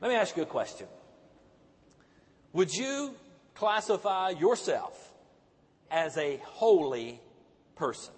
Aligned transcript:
Let 0.00 0.08
me 0.08 0.14
ask 0.14 0.36
you 0.36 0.42
a 0.42 0.46
question. 0.46 0.86
Would 2.52 2.74
you 2.74 3.14
classify 3.54 4.30
yourself 4.30 5.12
as 5.90 6.16
a 6.16 6.38
holy 6.44 7.20
person? 7.76 8.12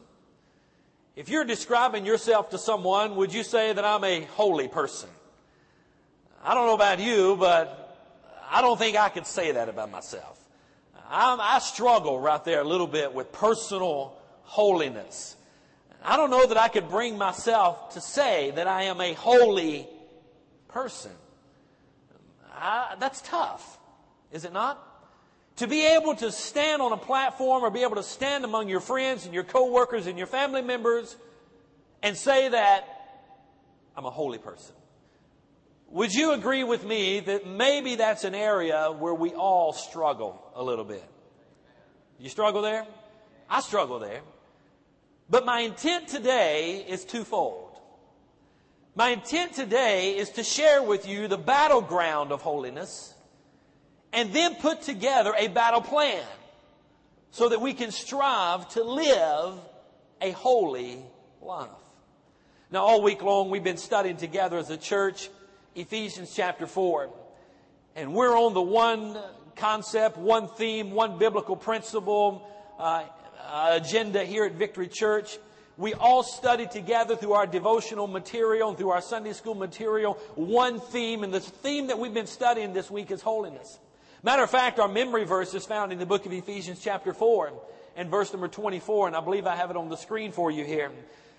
If 1.14 1.28
you're 1.28 1.44
describing 1.44 2.06
yourself 2.06 2.50
to 2.50 2.58
someone, 2.58 3.16
would 3.16 3.34
you 3.34 3.42
say 3.42 3.72
that 3.72 3.84
I'm 3.84 4.04
a 4.04 4.22
holy 4.22 4.68
person? 4.68 5.08
I 6.42 6.54
don't 6.54 6.66
know 6.66 6.74
about 6.74 7.00
you, 7.00 7.36
but 7.36 7.96
I 8.50 8.60
don't 8.62 8.78
think 8.78 8.96
I 8.96 9.08
could 9.08 9.26
say 9.26 9.52
that 9.52 9.68
about 9.68 9.90
myself. 9.90 10.38
I'm, 11.10 11.40
i 11.40 11.58
struggle 11.58 12.20
right 12.20 12.44
there 12.44 12.60
a 12.60 12.64
little 12.64 12.86
bit 12.86 13.12
with 13.12 13.32
personal 13.32 14.16
holiness. 14.42 15.36
I 16.04 16.16
don't 16.16 16.30
know 16.30 16.46
that 16.46 16.56
I 16.56 16.68
could 16.68 16.88
bring 16.88 17.18
myself 17.18 17.94
to 17.94 18.00
say 18.00 18.52
that 18.52 18.68
I 18.68 18.84
am 18.84 19.00
a 19.00 19.14
holy 19.14 19.88
person. 20.68 21.10
I, 22.60 22.96
that's 22.98 23.20
tough, 23.22 23.78
is 24.32 24.44
it 24.44 24.52
not? 24.52 24.84
To 25.56 25.66
be 25.66 25.86
able 25.86 26.14
to 26.16 26.30
stand 26.30 26.82
on 26.82 26.92
a 26.92 26.96
platform 26.96 27.64
or 27.64 27.70
be 27.70 27.82
able 27.82 27.96
to 27.96 28.02
stand 28.02 28.44
among 28.44 28.68
your 28.68 28.80
friends 28.80 29.24
and 29.24 29.34
your 29.34 29.44
coworkers 29.44 30.06
and 30.06 30.16
your 30.16 30.26
family 30.28 30.62
members 30.62 31.16
and 32.02 32.16
say 32.16 32.48
that 32.48 32.84
I'm 33.96 34.04
a 34.04 34.10
holy 34.10 34.38
person. 34.38 34.74
Would 35.90 36.14
you 36.14 36.32
agree 36.32 36.64
with 36.64 36.84
me 36.84 37.20
that 37.20 37.46
maybe 37.46 37.96
that's 37.96 38.24
an 38.24 38.34
area 38.34 38.94
where 38.96 39.14
we 39.14 39.32
all 39.32 39.72
struggle 39.72 40.52
a 40.54 40.62
little 40.62 40.84
bit? 40.84 41.04
You 42.18 42.28
struggle 42.28 42.62
there? 42.62 42.86
I 43.48 43.60
struggle 43.60 43.98
there. 43.98 44.20
But 45.30 45.46
my 45.46 45.60
intent 45.60 46.08
today 46.08 46.84
is 46.88 47.04
twofold. 47.04 47.67
My 48.98 49.10
intent 49.10 49.52
today 49.52 50.16
is 50.16 50.30
to 50.30 50.42
share 50.42 50.82
with 50.82 51.06
you 51.06 51.28
the 51.28 51.38
battleground 51.38 52.32
of 52.32 52.42
holiness 52.42 53.14
and 54.12 54.32
then 54.32 54.56
put 54.56 54.82
together 54.82 55.32
a 55.38 55.46
battle 55.46 55.82
plan 55.82 56.24
so 57.30 57.48
that 57.48 57.60
we 57.60 57.74
can 57.74 57.92
strive 57.92 58.68
to 58.70 58.82
live 58.82 59.54
a 60.20 60.32
holy 60.32 60.98
life. 61.40 61.68
Now, 62.72 62.80
all 62.80 63.00
week 63.00 63.22
long, 63.22 63.50
we've 63.50 63.62
been 63.62 63.76
studying 63.76 64.16
together 64.16 64.58
as 64.58 64.68
a 64.68 64.76
church 64.76 65.30
Ephesians 65.76 66.34
chapter 66.34 66.66
4. 66.66 67.08
And 67.94 68.12
we're 68.12 68.36
on 68.36 68.52
the 68.52 68.60
one 68.60 69.16
concept, 69.54 70.16
one 70.16 70.48
theme, 70.48 70.90
one 70.90 71.18
biblical 71.18 71.54
principle 71.54 72.50
uh, 72.80 73.04
uh, 73.46 73.78
agenda 73.80 74.24
here 74.24 74.44
at 74.44 74.54
Victory 74.54 74.88
Church. 74.88 75.38
We 75.78 75.94
all 75.94 76.24
study 76.24 76.66
together 76.66 77.14
through 77.14 77.34
our 77.34 77.46
devotional 77.46 78.08
material 78.08 78.68
and 78.68 78.76
through 78.76 78.90
our 78.90 79.00
Sunday 79.00 79.32
school 79.32 79.54
material 79.54 80.14
one 80.34 80.80
theme, 80.80 81.22
and 81.22 81.32
the 81.32 81.38
theme 81.38 81.86
that 81.86 82.00
we've 82.00 82.12
been 82.12 82.26
studying 82.26 82.72
this 82.72 82.90
week 82.90 83.12
is 83.12 83.22
holiness. 83.22 83.78
Matter 84.24 84.42
of 84.42 84.50
fact, 84.50 84.80
our 84.80 84.88
memory 84.88 85.22
verse 85.22 85.54
is 85.54 85.64
found 85.64 85.92
in 85.92 86.00
the 86.00 86.04
book 86.04 86.26
of 86.26 86.32
Ephesians 86.32 86.80
chapter 86.82 87.14
4 87.14 87.52
and 87.94 88.10
verse 88.10 88.32
number 88.32 88.48
24, 88.48 89.06
and 89.06 89.16
I 89.16 89.20
believe 89.20 89.46
I 89.46 89.54
have 89.54 89.70
it 89.70 89.76
on 89.76 89.88
the 89.88 89.96
screen 89.96 90.32
for 90.32 90.50
you 90.50 90.64
here, 90.64 90.90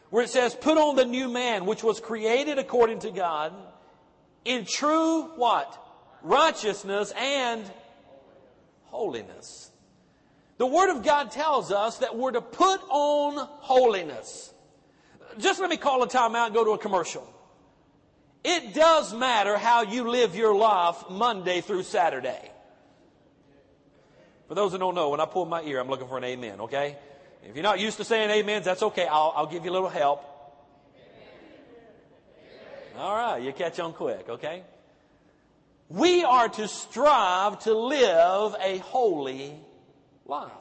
where 0.09 0.23
it 0.23 0.29
says, 0.29 0.55
put 0.55 0.77
on 0.77 0.95
the 0.95 1.03
new 1.03 1.27
man, 1.27 1.65
which 1.65 1.83
was 1.83 1.99
created 1.99 2.57
according 2.57 2.99
to 2.99 3.11
God 3.11 3.53
in 4.45 4.63
true 4.63 5.23
what? 5.35 5.77
Righteousness 6.21 7.11
and 7.17 7.69
holiness. 8.85 9.68
The 10.59 10.67
Word 10.67 10.91
of 10.91 11.03
God 11.03 11.31
tells 11.31 11.71
us 11.71 11.99
that 11.99 12.17
we're 12.17 12.31
to 12.31 12.41
put 12.41 12.81
on 12.89 13.47
holiness. 13.61 14.53
Just 15.37 15.61
let 15.61 15.69
me 15.69 15.77
call 15.77 16.03
a 16.03 16.07
time 16.07 16.35
out 16.35 16.47
and 16.47 16.53
go 16.53 16.65
to 16.65 16.71
a 16.71 16.77
commercial. 16.77 17.25
It 18.43 18.73
does 18.73 19.13
matter 19.13 19.57
how 19.57 19.83
you 19.83 20.09
live 20.09 20.35
your 20.35 20.53
life 20.53 20.97
Monday 21.09 21.61
through 21.61 21.83
Saturday. 21.83 22.51
For 24.49 24.55
those 24.55 24.73
that 24.73 24.79
don't 24.79 24.95
know, 24.95 25.11
when 25.11 25.21
I 25.21 25.25
pull 25.25 25.45
my 25.45 25.61
ear, 25.61 25.79
I'm 25.79 25.87
looking 25.87 26.09
for 26.09 26.17
an 26.17 26.25
amen, 26.25 26.59
okay? 26.59 26.97
If 27.45 27.55
you're 27.55 27.63
not 27.63 27.79
used 27.79 27.95
to 27.97 28.03
saying 28.03 28.29
amens, 28.29 28.65
that's 28.65 28.83
okay. 28.83 29.07
I'll, 29.07 29.31
I'll 29.37 29.47
give 29.47 29.63
you 29.63 29.71
a 29.71 29.73
little 29.73 29.87
help. 29.87 30.25
All 32.97 33.15
right, 33.15 33.41
you 33.41 33.53
catch 33.53 33.79
on 33.79 33.93
quick, 33.93 34.27
okay? 34.27 34.63
We 35.87 36.25
are 36.25 36.49
to 36.49 36.67
strive 36.67 37.59
to 37.59 37.73
live 37.73 38.57
a 38.61 38.79
holy 38.79 39.55
life. 40.29 40.51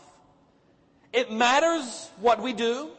It 1.13 1.31
matters 1.31 2.11
what 2.21 2.43
we 2.43 2.53
do 2.53 2.91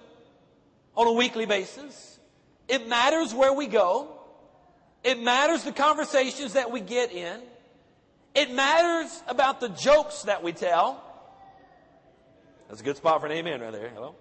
on 0.96 1.08
a 1.08 1.14
weekly 1.14 1.46
basis. 1.46 2.20
It 2.68 2.88
matters 2.88 3.34
where 3.34 3.54
we 3.54 3.68
go. 3.68 4.16
It 5.04 5.22
matters 5.22 5.64
the 5.64 5.72
conversations 5.72 6.54
that 6.54 6.72
we 6.72 6.82
get 6.82 7.12
in. 7.12 7.42
It 8.36 8.54
matters 8.54 9.22
about 9.28 9.60
the 9.60 9.70
jokes 9.70 10.24
that 10.24 10.44
we 10.44 10.54
tell. 10.54 11.04
That's 12.68 12.82
a 12.82 12.84
good 12.84 12.98
spot 12.98 13.20
for 13.20 13.26
an 13.26 13.32
amen 13.32 13.62
right 13.62 13.72
there. 13.72 13.90
Hello? 13.90 14.16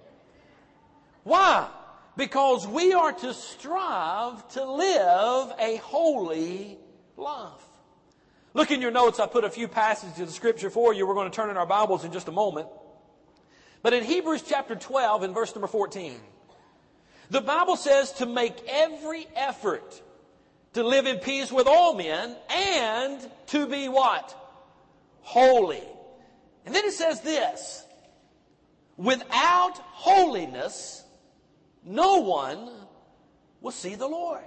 Why? 1.24 1.68
Because 2.16 2.66
we 2.66 2.94
are 2.94 3.12
to 3.12 3.34
strive 3.34 4.48
to 4.50 4.64
live 4.64 5.52
a 5.58 5.76
holy 5.76 6.78
life. 7.16 7.67
Look 8.58 8.72
in 8.72 8.82
your 8.82 8.90
notes, 8.90 9.20
I 9.20 9.28
put 9.28 9.44
a 9.44 9.50
few 9.50 9.68
passages 9.68 10.18
of 10.18 10.30
scripture 10.30 10.68
for 10.68 10.92
you. 10.92 11.06
We're 11.06 11.14
going 11.14 11.30
to 11.30 11.34
turn 11.34 11.48
in 11.48 11.56
our 11.56 11.64
Bibles 11.64 12.04
in 12.04 12.10
just 12.10 12.26
a 12.26 12.32
moment. 12.32 12.66
But 13.82 13.92
in 13.92 14.02
Hebrews 14.02 14.42
chapter 14.42 14.74
12 14.74 15.22
and 15.22 15.32
verse 15.32 15.54
number 15.54 15.68
14, 15.68 16.16
the 17.30 17.40
Bible 17.40 17.76
says 17.76 18.10
to 18.14 18.26
make 18.26 18.56
every 18.66 19.28
effort 19.36 20.02
to 20.72 20.82
live 20.82 21.06
in 21.06 21.18
peace 21.18 21.52
with 21.52 21.68
all 21.68 21.94
men 21.94 22.34
and 22.50 23.30
to 23.46 23.68
be 23.68 23.88
what? 23.88 24.36
Holy. 25.20 25.84
And 26.66 26.74
then 26.74 26.84
it 26.84 26.94
says 26.94 27.20
this, 27.20 27.84
without 28.96 29.78
holiness, 29.92 31.04
no 31.84 32.22
one 32.22 32.68
will 33.60 33.70
see 33.70 33.94
the 33.94 34.08
Lord. 34.08 34.42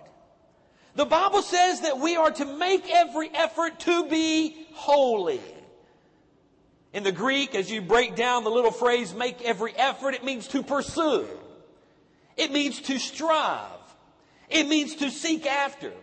The 0.95 1.05
Bible 1.05 1.41
says 1.41 1.81
that 1.81 1.99
we 1.99 2.15
are 2.15 2.31
to 2.31 2.45
make 2.45 2.89
every 2.89 3.29
effort 3.29 3.79
to 3.81 4.07
be 4.07 4.67
holy. 4.73 5.39
In 6.93 7.03
the 7.03 7.11
Greek, 7.11 7.55
as 7.55 7.71
you 7.71 7.81
break 7.81 8.15
down 8.15 8.43
the 8.43 8.49
little 8.49 8.71
phrase, 8.71 9.13
make 9.13 9.41
every 9.41 9.73
effort, 9.75 10.13
it 10.13 10.25
means 10.25 10.47
to 10.49 10.61
pursue. 10.61 11.27
It 12.35 12.51
means 12.51 12.81
to 12.81 12.99
strive. 12.99 13.69
It 14.49 14.67
means 14.67 14.95
to 14.95 15.09
seek 15.09 15.45
after. 15.45 15.93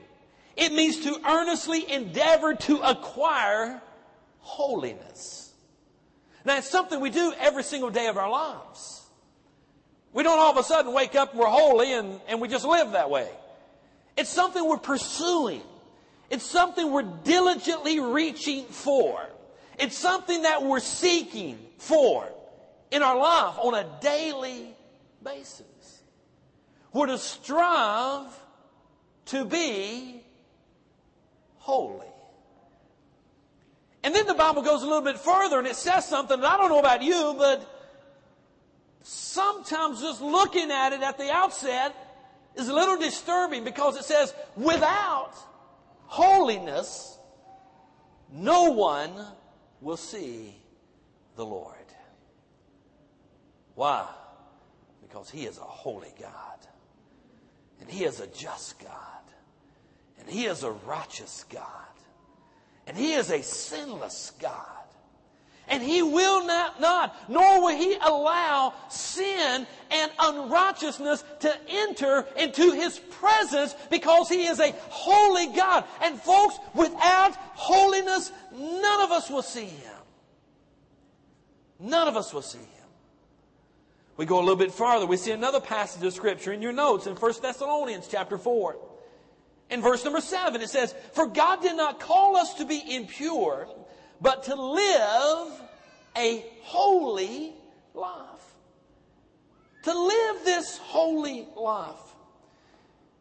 It 0.57 0.73
means 0.73 1.01
to 1.01 1.21
earnestly 1.29 1.91
endeavor 1.91 2.55
to 2.55 2.79
acquire 2.79 3.83
holiness. 4.39 5.53
Now, 6.45 6.57
it's 6.57 6.71
something 6.71 7.01
we 7.01 7.11
do 7.11 7.35
every 7.39 7.63
single 7.63 7.91
day 7.91 8.07
of 8.07 8.17
our 8.17 8.31
lives. 8.31 9.03
We 10.15 10.23
don't 10.23 10.39
all 10.39 10.51
of 10.51 10.57
a 10.57 10.63
sudden 10.63 10.95
wake 10.95 11.15
up 11.15 11.33
and 11.33 11.41
we're 11.41 11.47
holy 11.47 11.93
and, 11.93 12.21
and 12.27 12.41
we 12.41 12.49
just 12.49 12.65
live 12.65 12.93
that 12.93 13.11
way. 13.11 13.29
It's 14.19 14.31
something 14.31 14.69
we're 14.69 14.79
pursuing. 14.79 15.63
It's 16.29 16.45
something 16.45 16.91
we're 16.91 17.03
diligently 17.23 18.01
reaching 18.01 18.65
for. 18.65 19.25
It's 19.79 19.97
something 19.97 20.43
that 20.43 20.65
we're 20.65 20.81
seeking 20.81 21.57
for 21.79 22.29
in 22.91 23.05
our 23.05 23.17
life 23.17 23.55
on 23.59 23.75
a 23.75 23.87
daily 24.03 24.75
basis. 25.23 26.03
We're 26.93 27.07
to 27.07 27.19
strive 27.19 28.27
to 29.27 29.45
be 29.45 30.21
holy. 31.59 32.09
And 34.03 34.13
then 34.13 34.27
the 34.27 34.35
Bible 34.35 34.63
goes 34.63 34.83
a 34.83 34.87
little 34.87 35.01
bit 35.01 35.19
further 35.19 35.61
and 35.61 35.67
it 35.69 35.77
says 35.77 36.09
something 36.09 36.41
that 36.41 36.51
I 36.51 36.57
don't 36.57 36.71
know 36.71 36.81
about 36.81 37.03
you, 37.03 37.37
but 37.39 37.95
sometimes 39.05 40.01
just 40.01 40.21
looking 40.21 40.73
at 40.73 40.93
it 40.93 41.03
at 41.03 41.19
the 41.19 41.31
outset 41.31 41.95
is 42.57 42.69
a 42.69 42.75
little 42.75 42.99
disturbing 42.99 43.65
because 43.65 43.97
it 43.97 44.05
says, 44.05 44.35
without 44.57 45.35
holiness, 46.07 47.19
no 48.33 48.71
one 48.73 49.13
will 49.81 49.97
see 49.97 50.55
the 51.37 51.45
Lord. 51.45 51.75
Why? 53.75 54.07
Because 55.03 55.31
He 55.31 55.45
is 55.45 55.59
a 55.59 55.63
holy 55.63 56.13
God. 56.21 56.59
And 57.81 57.89
He 57.89 58.05
is 58.05 58.21
a 58.21 58.27
just 58.27 58.79
God. 58.81 58.95
And 60.19 60.29
He 60.29 60.47
is 60.47 60.65
a 60.65 60.71
righteous 60.71 61.45
God. 61.49 61.65
And 62.87 62.97
He 62.97 63.13
is 63.13 63.31
a 63.31 63.43
sinless 63.43 64.33
God. 64.41 64.78
And 65.69 65.83
He 65.83 66.03
will 66.03 66.47
not, 66.47 66.81
not, 66.81 67.15
nor 67.29 67.63
will 67.63 67.77
He 67.77 67.97
allow 68.01 68.75
sin 68.89 69.67
and 69.91 70.13
unrighteousness 70.19 71.25
to 71.41 71.55
enter 71.69 72.27
into 72.37 72.73
His 72.73 72.99
presence 72.99 73.75
because 73.91 74.29
He 74.29 74.47
is 74.47 74.61
a 74.61 74.75
holy 74.89 75.55
God. 75.55 75.85
And 76.03 76.21
folks, 76.21 76.57
without 76.75 77.35
holiness, 77.55 78.33
none 78.53 79.01
of 79.03 79.11
us 79.11 79.31
will 79.31 79.43
see 79.43 79.67
Him. 79.67 79.93
None 81.81 82.09
of 82.09 82.17
us 82.17 82.33
will 82.33 82.43
see 82.43 82.59
Him. 82.59 82.67
We 84.17 84.27
go 84.27 84.39
a 84.39 84.41
little 84.41 84.57
bit 84.57 84.73
farther. 84.73 85.07
We 85.07 85.17
see 85.17 85.31
another 85.31 85.61
passage 85.61 86.03
of 86.03 86.13
Scripture 86.13 86.53
in 86.53 86.61
your 86.61 86.73
notes 86.73 87.07
in 87.07 87.15
1 87.15 87.33
Thessalonians 87.41 88.09
chapter 88.11 88.37
4. 88.37 88.77
In 89.71 89.83
verse 89.83 90.03
number 90.05 90.21
seven, 90.21 90.61
it 90.61 90.71
says, 90.71 90.95
For 91.13 91.27
God 91.27 91.63
did 91.63 91.77
not 91.77 92.01
call 92.01 92.37
us 92.37 92.55
to 92.55 92.65
be 92.65 92.83
impure, 92.97 93.69
but 94.21 94.45
to 94.45 94.55
live 94.55 95.61
a 96.17 96.45
holy 96.63 97.53
life. 97.95 98.25
To 99.85 99.99
live 99.99 100.45
this 100.45 100.79
holy 100.79 101.47
life. 101.57 101.95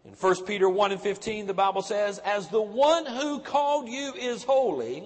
In 0.05 0.13
1 0.13 0.45
Peter 0.45 0.69
1 0.69 0.93
and 0.93 1.01
15, 1.01 1.47
the 1.47 1.53
Bible 1.53 1.81
says, 1.81 2.17
As 2.19 2.47
the 2.47 2.61
one 2.61 3.05
who 3.05 3.39
called 3.39 3.89
you 3.89 4.13
is 4.13 4.43
holy, 4.43 5.03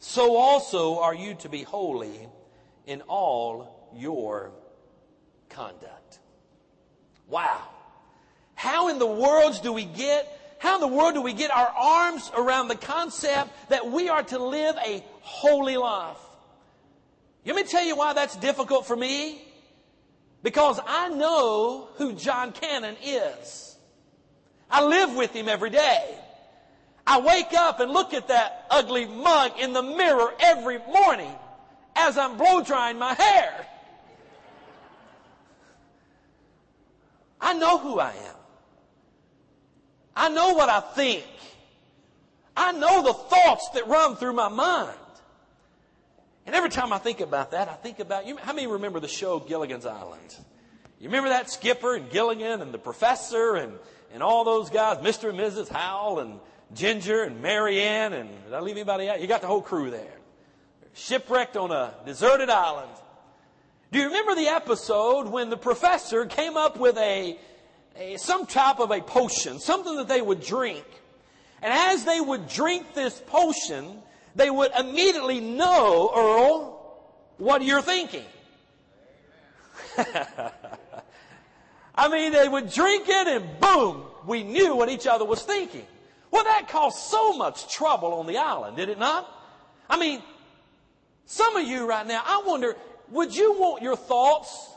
so 0.00 0.36
also 0.36 0.98
are 1.00 1.14
you 1.14 1.34
to 1.36 1.48
be 1.48 1.62
holy 1.62 2.28
in 2.86 3.00
all 3.02 3.90
your 3.94 4.52
conduct. 5.48 6.18
Wow. 7.28 7.62
How 8.54 8.88
in 8.88 8.98
the 8.98 9.06
world 9.06 9.60
do 9.62 9.72
we 9.72 9.84
get 9.84 10.37
how 10.58 10.74
in 10.74 10.80
the 10.80 10.96
world 10.96 11.14
do 11.14 11.22
we 11.22 11.32
get 11.32 11.50
our 11.50 11.68
arms 11.68 12.30
around 12.36 12.68
the 12.68 12.76
concept 12.76 13.50
that 13.70 13.90
we 13.90 14.08
are 14.08 14.22
to 14.24 14.38
live 14.38 14.76
a 14.84 15.04
holy 15.20 15.76
life? 15.76 16.16
Let 17.46 17.56
me 17.56 17.64
tell 17.64 17.84
you 17.84 17.96
why 17.96 18.12
that's 18.12 18.36
difficult 18.36 18.86
for 18.86 18.96
me. 18.96 19.42
Because 20.42 20.78
I 20.86 21.08
know 21.08 21.88
who 21.94 22.12
Jon 22.12 22.52
Cannon 22.52 22.96
is. 23.02 23.76
I 24.70 24.84
live 24.84 25.16
with 25.16 25.32
him 25.32 25.48
every 25.48 25.70
day. 25.70 26.14
I 27.06 27.20
wake 27.20 27.54
up 27.54 27.80
and 27.80 27.90
look 27.90 28.12
at 28.12 28.28
that 28.28 28.66
ugly 28.70 29.06
mug 29.06 29.52
in 29.58 29.72
the 29.72 29.82
mirror 29.82 30.34
every 30.40 30.78
morning 30.78 31.32
as 31.96 32.18
I'm 32.18 32.36
blow 32.36 32.62
drying 32.62 32.98
my 32.98 33.14
hair. 33.14 33.66
I 37.40 37.54
know 37.54 37.78
who 37.78 37.98
I 37.98 38.10
am. 38.10 38.34
I 40.18 40.28
know 40.30 40.52
what 40.54 40.68
I 40.68 40.80
think. 40.80 41.24
I 42.56 42.72
know 42.72 43.04
the 43.04 43.12
thoughts 43.12 43.70
that 43.74 43.86
run 43.86 44.16
through 44.16 44.32
my 44.32 44.48
mind. 44.48 44.98
And 46.44 46.56
every 46.56 46.70
time 46.70 46.92
I 46.92 46.98
think 46.98 47.20
about 47.20 47.52
that, 47.52 47.68
I 47.68 47.74
think 47.74 48.00
about 48.00 48.26
you. 48.26 48.36
How 48.36 48.52
many 48.52 48.66
remember 48.66 48.98
the 48.98 49.06
show 49.06 49.38
Gilligan's 49.38 49.86
Island? 49.86 50.34
You 50.98 51.08
remember 51.08 51.28
that 51.28 51.50
skipper 51.50 51.94
and 51.94 52.10
Gilligan 52.10 52.60
and 52.60 52.74
the 52.74 52.78
professor 52.78 53.54
and, 53.54 53.74
and 54.12 54.20
all 54.20 54.42
those 54.42 54.70
guys, 54.70 54.98
Mr. 54.98 55.28
and 55.28 55.38
Mrs. 55.38 55.68
Howell 55.68 56.18
and 56.18 56.40
Ginger 56.74 57.22
and 57.22 57.40
Marianne 57.40 58.12
Ann 58.12 58.20
and 58.20 58.44
did 58.44 58.54
I 58.54 58.60
leave 58.60 58.76
anybody 58.76 59.08
out? 59.08 59.20
You 59.20 59.28
got 59.28 59.40
the 59.40 59.46
whole 59.46 59.62
crew 59.62 59.90
there. 59.90 60.18
Shipwrecked 60.94 61.56
on 61.56 61.70
a 61.70 61.94
deserted 62.04 62.50
island. 62.50 62.90
Do 63.92 64.00
you 64.00 64.06
remember 64.06 64.34
the 64.34 64.48
episode 64.48 65.28
when 65.28 65.48
the 65.48 65.56
professor 65.56 66.26
came 66.26 66.56
up 66.56 66.76
with 66.76 66.98
a 66.98 67.38
some 68.16 68.46
type 68.46 68.80
of 68.80 68.90
a 68.90 69.00
potion, 69.00 69.58
something 69.58 69.96
that 69.96 70.08
they 70.08 70.20
would 70.20 70.42
drink. 70.42 70.84
And 71.62 71.72
as 71.72 72.04
they 72.04 72.20
would 72.20 72.48
drink 72.48 72.94
this 72.94 73.20
potion, 73.26 74.02
they 74.36 74.50
would 74.50 74.70
immediately 74.78 75.40
know, 75.40 76.12
Earl, 76.14 76.78
what 77.38 77.62
you're 77.62 77.82
thinking. 77.82 78.24
I 81.94 82.08
mean, 82.08 82.32
they 82.32 82.48
would 82.48 82.70
drink 82.70 83.08
it 83.08 83.26
and 83.26 83.60
boom, 83.60 84.04
we 84.26 84.44
knew 84.44 84.76
what 84.76 84.88
each 84.88 85.06
other 85.06 85.24
was 85.24 85.42
thinking. 85.42 85.86
Well, 86.30 86.44
that 86.44 86.68
caused 86.68 86.98
so 86.98 87.32
much 87.36 87.74
trouble 87.74 88.14
on 88.14 88.26
the 88.26 88.36
island, 88.36 88.76
did 88.76 88.88
it 88.88 88.98
not? 88.98 89.28
I 89.90 89.98
mean, 89.98 90.22
some 91.26 91.56
of 91.56 91.66
you 91.66 91.88
right 91.88 92.06
now, 92.06 92.22
I 92.24 92.42
wonder, 92.46 92.76
would 93.10 93.34
you 93.34 93.58
want 93.58 93.82
your 93.82 93.96
thoughts 93.96 94.70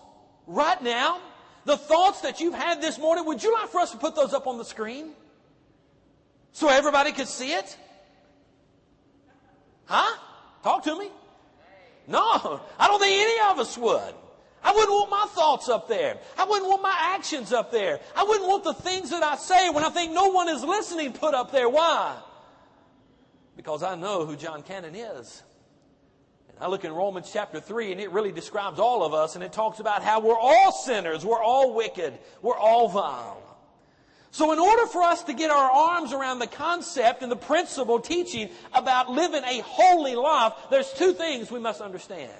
right 0.47 0.81
now 0.81 1.19
the 1.65 1.77
thoughts 1.77 2.21
that 2.21 2.39
you've 2.39 2.53
had 2.53 2.81
this 2.81 2.97
morning, 2.97 3.25
would 3.25 3.43
you 3.43 3.53
like 3.53 3.69
for 3.69 3.79
us 3.79 3.91
to 3.91 3.97
put 3.97 4.15
those 4.15 4.33
up 4.33 4.47
on 4.47 4.57
the 4.57 4.65
screen? 4.65 5.11
So 6.53 6.69
everybody 6.69 7.11
could 7.11 7.27
see 7.27 7.53
it? 7.53 7.77
Huh? 9.85 10.17
Talk 10.63 10.83
to 10.83 10.97
me. 10.97 11.09
No, 12.07 12.61
I 12.79 12.87
don't 12.87 12.99
think 12.99 13.21
any 13.21 13.51
of 13.51 13.59
us 13.59 13.77
would. 13.77 14.13
I 14.63 14.73
wouldn't 14.73 14.91
want 14.91 15.09
my 15.09 15.25
thoughts 15.29 15.69
up 15.69 15.87
there. 15.87 16.17
I 16.37 16.45
wouldn't 16.45 16.67
want 16.67 16.81
my 16.81 16.95
actions 17.15 17.51
up 17.51 17.71
there. 17.71 17.99
I 18.15 18.23
wouldn't 18.23 18.47
want 18.47 18.63
the 18.63 18.73
things 18.73 19.09
that 19.09 19.23
I 19.23 19.35
say 19.35 19.69
when 19.69 19.83
I 19.83 19.89
think 19.89 20.11
no 20.13 20.29
one 20.29 20.49
is 20.49 20.63
listening 20.63 21.13
put 21.13 21.33
up 21.33 21.51
there. 21.51 21.67
Why? 21.69 22.17
Because 23.55 23.81
I 23.81 23.95
know 23.95 24.25
who 24.25 24.35
Jon 24.35 24.61
Cannon 24.61 24.95
is. 24.95 25.41
I 26.61 26.67
look 26.67 26.85
in 26.85 26.93
Romans 26.93 27.27
chapter 27.33 27.59
3 27.59 27.91
and 27.91 27.99
it 27.99 28.11
really 28.11 28.31
describes 28.31 28.79
all 28.79 29.03
of 29.03 29.15
us 29.15 29.33
and 29.33 29.43
it 29.43 29.51
talks 29.51 29.79
about 29.79 30.03
how 30.03 30.19
we're 30.19 30.37
all 30.37 30.71
sinners, 30.71 31.25
we're 31.25 31.41
all 31.41 31.73
wicked, 31.73 32.13
we're 32.43 32.57
all 32.57 32.87
vile. 32.87 33.41
So 34.29 34.53
in 34.53 34.59
order 34.59 34.85
for 34.85 35.01
us 35.01 35.23
to 35.23 35.33
get 35.33 35.49
our 35.49 35.71
arms 35.71 36.13
around 36.13 36.37
the 36.37 36.45
concept 36.45 37.23
and 37.23 37.31
the 37.31 37.35
principle 37.35 37.99
teaching 37.99 38.49
about 38.73 39.09
living 39.09 39.43
a 39.43 39.61
holy 39.65 40.13
life, 40.13 40.53
there's 40.69 40.93
two 40.93 41.13
things 41.13 41.49
we 41.49 41.59
must 41.59 41.81
understand. 41.81 42.31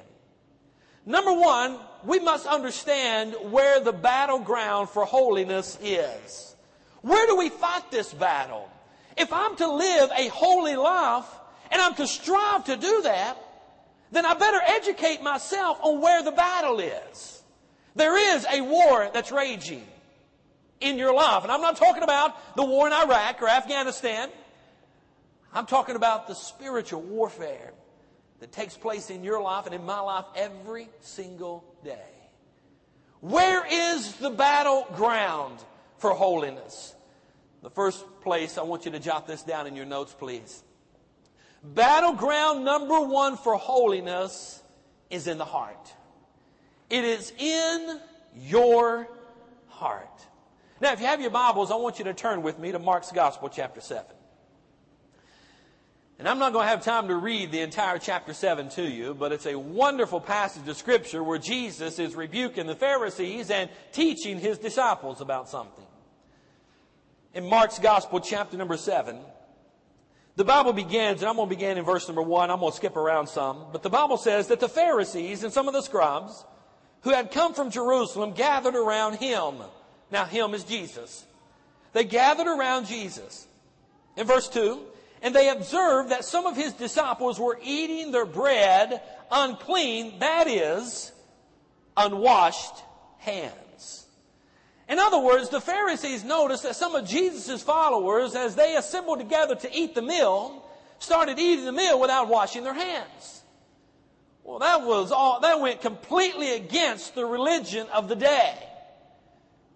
Number 1.03 1.33
one, 1.33 1.79
we 2.03 2.19
must 2.19 2.45
understand 2.45 3.35
where 3.49 3.79
the 3.79 3.91
battleground 3.91 4.89
for 4.89 5.03
holiness 5.03 5.79
is. 5.81 6.55
Where 7.01 7.25
do 7.25 7.37
we 7.37 7.49
fight 7.49 7.89
this 7.89 8.13
battle? 8.13 8.69
If 9.17 9.33
I'm 9.33 9.55
to 9.55 9.67
live 9.67 10.11
a 10.15 10.27
holy 10.27 10.75
life 10.75 11.25
and 11.71 11.81
I'm 11.81 11.95
to 11.95 12.05
strive 12.05 12.65
to 12.65 12.77
do 12.77 13.01
that, 13.01 13.35
then 14.11 14.25
I 14.25 14.33
better 14.33 14.59
educate 14.65 15.21
myself 15.21 15.79
on 15.81 16.01
where 16.01 16.21
the 16.23 16.31
battle 16.31 16.79
is. 16.79 17.43
There 17.95 18.35
is 18.35 18.45
a 18.51 18.61
war 18.61 19.09
that's 19.13 19.31
raging 19.31 19.85
in 20.79 20.97
your 20.97 21.13
life. 21.13 21.43
And 21.43 21.51
I'm 21.51 21.61
not 21.61 21.77
talking 21.77 22.03
about 22.03 22.55
the 22.55 22.63
war 22.63 22.87
in 22.87 22.93
Iraq 22.93 23.41
or 23.41 23.47
Afghanistan. 23.47 24.29
I'm 25.53 25.65
talking 25.65 25.95
about 25.95 26.27
the 26.27 26.35
spiritual 26.35 27.01
warfare 27.01 27.73
that 28.39 28.51
takes 28.51 28.75
place 28.75 29.09
in 29.09 29.23
your 29.23 29.41
life 29.41 29.65
and 29.65 29.75
in 29.75 29.85
my 29.85 29.99
life 29.99 30.25
every 30.35 30.89
single 30.99 31.63
day. 31.83 31.99
Where 33.19 33.65
is 33.69 34.15
the 34.15 34.31
battleground 34.31 35.59
for 35.97 36.11
holiness? 36.11 36.95
The 37.61 37.69
first 37.69 38.03
place, 38.21 38.57
I 38.57 38.63
want 38.63 38.85
you 38.85 38.91
to 38.91 38.99
jot 38.99 39.27
this 39.27 39.43
down 39.43 39.67
in 39.67 39.75
your 39.75 39.85
notes, 39.85 40.15
please. 40.17 40.63
Battleground 41.63 42.65
number 42.65 42.99
one 42.99 43.37
for 43.37 43.55
holiness 43.55 44.61
is 45.09 45.27
in 45.27 45.37
the 45.37 45.45
heart. 45.45 45.93
It 46.89 47.03
is 47.03 47.31
in 47.37 47.99
your 48.35 49.07
heart. 49.67 50.07
Now, 50.79 50.93
if 50.93 50.99
you 50.99 51.05
have 51.05 51.21
your 51.21 51.29
Bibles, 51.29 51.69
I 51.69 51.75
want 51.75 51.99
you 51.99 52.05
to 52.05 52.13
turn 52.13 52.41
with 52.41 52.57
me 52.57 52.71
to 52.71 52.79
Mark's 52.79 53.11
Gospel, 53.11 53.49
chapter 53.49 53.79
7. 53.79 54.03
And 56.17 56.27
I'm 56.27 56.39
not 56.39 56.53
going 56.53 56.65
to 56.65 56.69
have 56.69 56.83
time 56.83 57.07
to 57.07 57.15
read 57.15 57.51
the 57.51 57.61
entire 57.61 57.97
chapter 57.97 58.33
7 58.33 58.69
to 58.69 58.83
you, 58.83 59.13
but 59.13 59.31
it's 59.31 59.45
a 59.45 59.57
wonderful 59.57 60.19
passage 60.19 60.67
of 60.67 60.77
Scripture 60.77 61.23
where 61.23 61.39
Jesus 61.39 61.99
is 61.99 62.15
rebuking 62.15 62.67
the 62.67 62.75
Pharisees 62.75 63.49
and 63.49 63.69
teaching 63.91 64.39
his 64.39 64.57
disciples 64.57 65.21
about 65.21 65.49
something. 65.49 65.85
In 67.33 67.47
Mark's 67.47 67.79
Gospel, 67.79 68.19
chapter 68.19 68.57
number 68.57 68.77
7, 68.77 69.17
the 70.35 70.45
Bible 70.45 70.73
begins, 70.73 71.21
and 71.21 71.29
I'm 71.29 71.35
going 71.35 71.49
to 71.49 71.55
begin 71.55 71.77
in 71.77 71.83
verse 71.83 72.07
number 72.07 72.21
one. 72.21 72.49
I'm 72.49 72.59
going 72.59 72.71
to 72.71 72.75
skip 72.75 72.95
around 72.95 73.27
some. 73.27 73.65
But 73.71 73.83
the 73.83 73.89
Bible 73.89 74.17
says 74.17 74.47
that 74.47 74.59
the 74.59 74.69
Pharisees 74.69 75.43
and 75.43 75.51
some 75.51 75.67
of 75.67 75.73
the 75.73 75.81
scribes 75.81 76.45
who 77.01 77.09
had 77.09 77.31
come 77.31 77.53
from 77.53 77.69
Jerusalem 77.69 78.33
gathered 78.33 78.75
around 78.75 79.15
him. 79.15 79.55
Now, 80.11 80.25
him 80.25 80.53
is 80.53 80.63
Jesus. 80.63 81.25
They 81.93 82.03
gathered 82.03 82.47
around 82.47 82.85
Jesus. 82.85 83.47
In 84.15 84.27
verse 84.27 84.47
2, 84.49 84.79
and 85.21 85.35
they 85.35 85.49
observed 85.49 86.11
that 86.11 86.25
some 86.25 86.45
of 86.45 86.55
his 86.55 86.73
disciples 86.73 87.39
were 87.39 87.59
eating 87.63 88.11
their 88.11 88.25
bread 88.25 89.01
unclean, 89.31 90.19
that 90.19 90.47
is, 90.47 91.11
unwashed 91.95 92.83
hands. 93.19 93.55
In 94.91 94.99
other 94.99 95.19
words, 95.19 95.47
the 95.47 95.61
Pharisees 95.61 96.25
noticed 96.25 96.63
that 96.63 96.75
some 96.75 96.95
of 96.95 97.07
Jesus' 97.07 97.63
followers, 97.63 98.35
as 98.35 98.55
they 98.55 98.75
assembled 98.75 99.19
together 99.19 99.55
to 99.55 99.73
eat 99.73 99.95
the 99.95 100.01
meal, 100.01 100.67
started 100.99 101.39
eating 101.39 101.63
the 101.63 101.71
meal 101.71 101.97
without 101.97 102.27
washing 102.27 102.65
their 102.65 102.73
hands. 102.73 103.43
Well, 104.43 104.59
that 104.59 104.81
was 104.81 105.13
all, 105.13 105.39
that 105.39 105.61
went 105.61 105.79
completely 105.79 106.55
against 106.55 107.15
the 107.15 107.25
religion 107.25 107.87
of 107.93 108.09
the 108.09 108.17
day. 108.17 108.53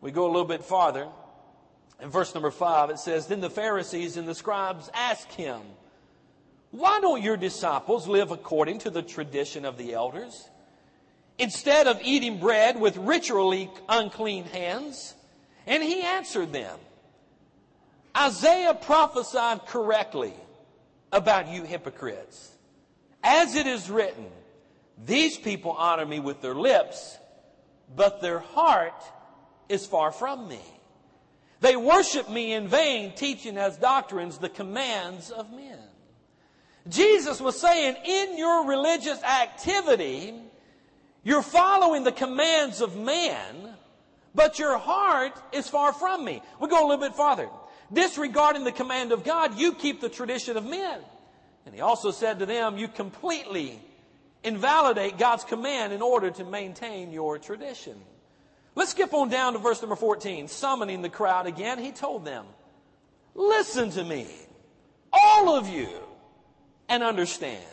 We 0.02 0.12
go 0.12 0.26
a 0.26 0.28
little 0.28 0.44
bit 0.44 0.66
farther. 0.66 1.08
In 2.02 2.10
verse 2.10 2.34
number 2.34 2.52
five, 2.52 2.90
it 2.90 3.00
says, 3.00 3.28
Then 3.28 3.40
the 3.40 3.50
Pharisees 3.50 4.18
and 4.18 4.28
the 4.28 4.36
scribes 4.36 4.90
asked 4.94 5.32
him, 5.32 5.62
Why 6.72 7.00
don't 7.00 7.24
your 7.24 7.38
disciples 7.38 8.06
live 8.06 8.32
according 8.32 8.80
to 8.80 8.90
the 8.90 9.02
tradition 9.02 9.64
of 9.64 9.78
the 9.78 9.94
elders? 9.94 10.50
Instead 11.38 11.88
of 11.88 12.00
eating 12.04 12.40
bread 12.40 12.80
with 12.80 12.98
ritually 12.98 13.70
unclean 13.90 14.46
hands? 14.46 15.14
And 15.68 15.84
he 15.84 16.02
answered 16.02 16.54
them, 16.54 16.78
Isaiah 18.16 18.74
prophesied 18.74 19.66
correctly 19.66 20.34
about 21.12 21.48
you 21.48 21.64
hypocrites. 21.64 22.52
As 23.24 23.56
it 23.56 23.68
is 23.68 23.90
written, 23.90 24.28
these 25.04 25.38
people 25.38 25.72
honor 25.72 26.06
me 26.06 26.20
with 26.20 26.42
their 26.42 26.56
lips, 26.56 27.18
but 27.96 28.22
their 28.22 28.40
heart 28.40 29.04
is 29.68 29.86
far 29.86 30.12
from 30.12 30.48
me. 30.48 30.62
They 31.60 31.76
worship 31.76 32.30
me 32.30 32.54
in 32.54 32.68
vain, 32.68 33.14
teaching 33.16 33.58
as 33.58 33.78
doctrines 33.78 34.38
the 34.38 34.50
commands 34.50 35.32
of 35.32 35.52
men. 35.52 35.80
Jesus 36.88 37.42
was 37.42 37.60
saying, 37.60 37.96
in 38.06 38.38
your 38.38 38.68
religious 38.68 39.22
activity, 39.24 40.36
you're 41.26 41.42
following 41.42 42.04
the 42.04 42.12
commands 42.12 42.82
of 42.82 42.96
man, 42.96 43.74
but 44.36 44.60
your 44.60 44.78
heart 44.78 45.34
is 45.52 45.68
far 45.68 45.92
from 45.92 46.24
me. 46.24 46.42
We 46.62 46.70
go 46.70 46.80
a 46.80 46.88
little 46.88 47.04
bit 47.04 47.16
farther. 47.16 47.50
Disregarding 47.92 48.64
the 48.64 48.72
command 48.72 49.12
of 49.12 49.24
God, 49.24 49.58
you 49.58 49.74
keep 49.74 50.02
the 50.02 50.10
tradition 50.10 50.56
of 50.56 50.64
men. 50.66 51.00
And 51.66 51.74
he 51.74 51.82
also 51.82 52.12
said 52.12 52.40
to 52.40 52.46
them, 52.46 52.78
you 52.78 52.88
completely 52.88 53.80
invalidate 54.44 55.18
God's 55.18 55.44
command 55.44 55.94
in 55.94 56.04
order 56.04 56.30
to 56.30 56.44
maintain 56.44 57.12
your 57.12 57.40
tradition. 57.40 57.96
Let's 58.76 58.92
skip 58.92 59.12
on 59.14 59.30
down 59.30 59.54
to 59.54 59.60
verse 59.60 59.82
number 59.82 59.96
14. 59.96 60.48
Summoning 60.48 61.02
the 61.02 61.10
crowd 61.10 61.48
again, 61.48 61.80
he 61.80 61.92
told 61.92 62.24
them, 62.24 62.46
listen 63.34 63.90
to 63.92 64.04
me, 64.04 64.28
all 65.12 65.58
of 65.58 65.68
you, 65.68 65.90
and 66.88 67.02
understand. 67.02 67.64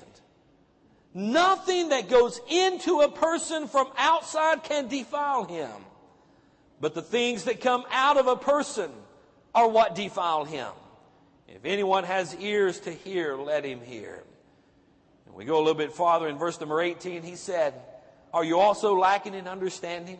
Nothing 1.15 1.91
that 1.91 2.09
goes 2.09 2.41
into 2.49 3.01
a 3.01 3.11
person 3.11 3.69
from 3.69 3.89
outside 3.99 4.65
can 4.65 4.89
defile 4.89 5.45
him. 5.45 5.71
But 6.81 6.95
the 6.95 7.03
things 7.03 7.45
that 7.45 7.61
come 7.61 7.85
out 7.91 8.17
of 8.17 8.27
a 8.27 8.37
person 8.37 8.91
are 9.55 9.69
what 9.69 9.95
defile 9.95 10.45
him. 10.45 10.69
If 11.47 11.65
anyone 11.65 12.05
has 12.05 12.35
ears 12.37 12.81
to 12.81 12.93
hear, 12.93 13.37
let 13.37 13.65
him 13.65 13.81
hear. 13.83 14.23
And 15.27 15.35
we 15.35 15.45
go 15.45 15.57
a 15.57 15.63
little 15.63 15.75
bit 15.75 15.93
farther 15.93 16.29
in 16.29 16.39
verse 16.39 16.59
number 16.59 16.81
18. 16.81 17.23
He 17.23 17.37
said, 17.37 17.75
Are 18.33 18.43
you 18.43 18.59
also 18.59 18.99
lacking 18.99 19.35
in 19.35 19.47
understanding? 19.47 20.19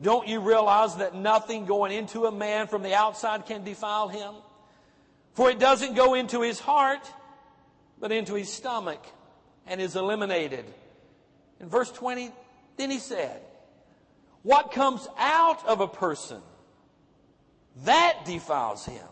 Don't 0.00 0.28
you 0.28 0.40
realize 0.40 0.96
that 0.96 1.14
nothing 1.14 1.64
going 1.64 1.90
into 1.90 2.26
a 2.26 2.32
man 2.32 2.68
from 2.68 2.82
the 2.82 2.94
outside 2.94 3.46
can 3.46 3.64
defile 3.64 4.08
him? 4.08 4.34
For 5.32 5.50
it 5.50 5.58
doesn't 5.58 5.94
go 5.94 6.14
into 6.14 6.42
his 6.42 6.60
heart, 6.60 7.10
but 7.98 8.12
into 8.12 8.34
his 8.34 8.52
stomach 8.52 9.04
and 9.68 9.80
is 9.80 9.96
eliminated. 9.96 10.64
In 11.60 11.68
verse 11.68 11.90
20, 11.92 12.30
then 12.76 12.90
he 12.90 12.98
said, 12.98 13.40
What 14.42 14.72
comes 14.72 15.06
out 15.18 15.66
of 15.66 15.80
a 15.80 15.88
person, 15.88 16.40
that 17.84 18.24
defiles 18.24 18.84
him. 18.84 19.06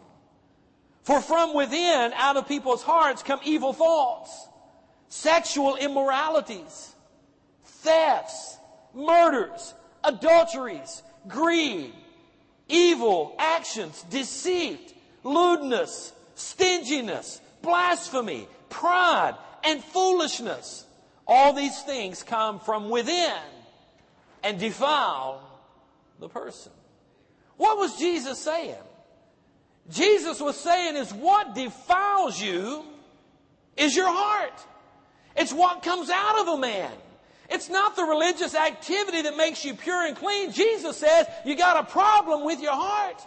For 1.02 1.20
from 1.20 1.54
within, 1.54 2.12
out 2.14 2.36
of 2.36 2.48
people's 2.48 2.82
hearts, 2.82 3.22
come 3.22 3.38
evil 3.44 3.72
thoughts, 3.72 4.48
sexual 5.08 5.76
immoralities, 5.76 6.94
thefts, 7.64 8.56
murders, 8.92 9.74
adulteries, 10.02 11.02
greed, 11.28 11.92
evil 12.68 13.36
actions, 13.38 14.04
deceit, 14.10 14.94
lewdness, 15.22 16.12
stinginess, 16.34 17.40
blasphemy, 17.62 18.48
pride, 18.68 19.36
and 19.66 19.82
foolishness. 19.82 20.86
All 21.26 21.52
these 21.52 21.82
things 21.82 22.22
come 22.22 22.60
from 22.60 22.88
within 22.88 23.32
and 24.42 24.58
defile 24.58 25.42
the 26.20 26.28
person. 26.28 26.72
What 27.56 27.76
was 27.76 27.98
Jesus 27.98 28.38
saying? 28.38 28.76
Jesus 29.90 30.40
was 30.40 30.56
saying 30.56 30.96
is 30.96 31.12
what 31.12 31.54
defiles 31.54 32.40
you 32.40 32.84
is 33.76 33.94
your 33.94 34.08
heart. 34.08 34.64
It's 35.36 35.52
what 35.52 35.82
comes 35.82 36.10
out 36.10 36.40
of 36.40 36.48
a 36.48 36.58
man. 36.58 36.92
It's 37.48 37.68
not 37.68 37.94
the 37.96 38.04
religious 38.04 38.54
activity 38.54 39.22
that 39.22 39.36
makes 39.36 39.64
you 39.64 39.74
pure 39.74 40.06
and 40.06 40.16
clean. 40.16 40.52
Jesus 40.52 40.96
says 40.96 41.26
you 41.44 41.56
got 41.56 41.84
a 41.84 41.90
problem 41.90 42.44
with 42.44 42.60
your 42.60 42.74
heart. 42.74 43.22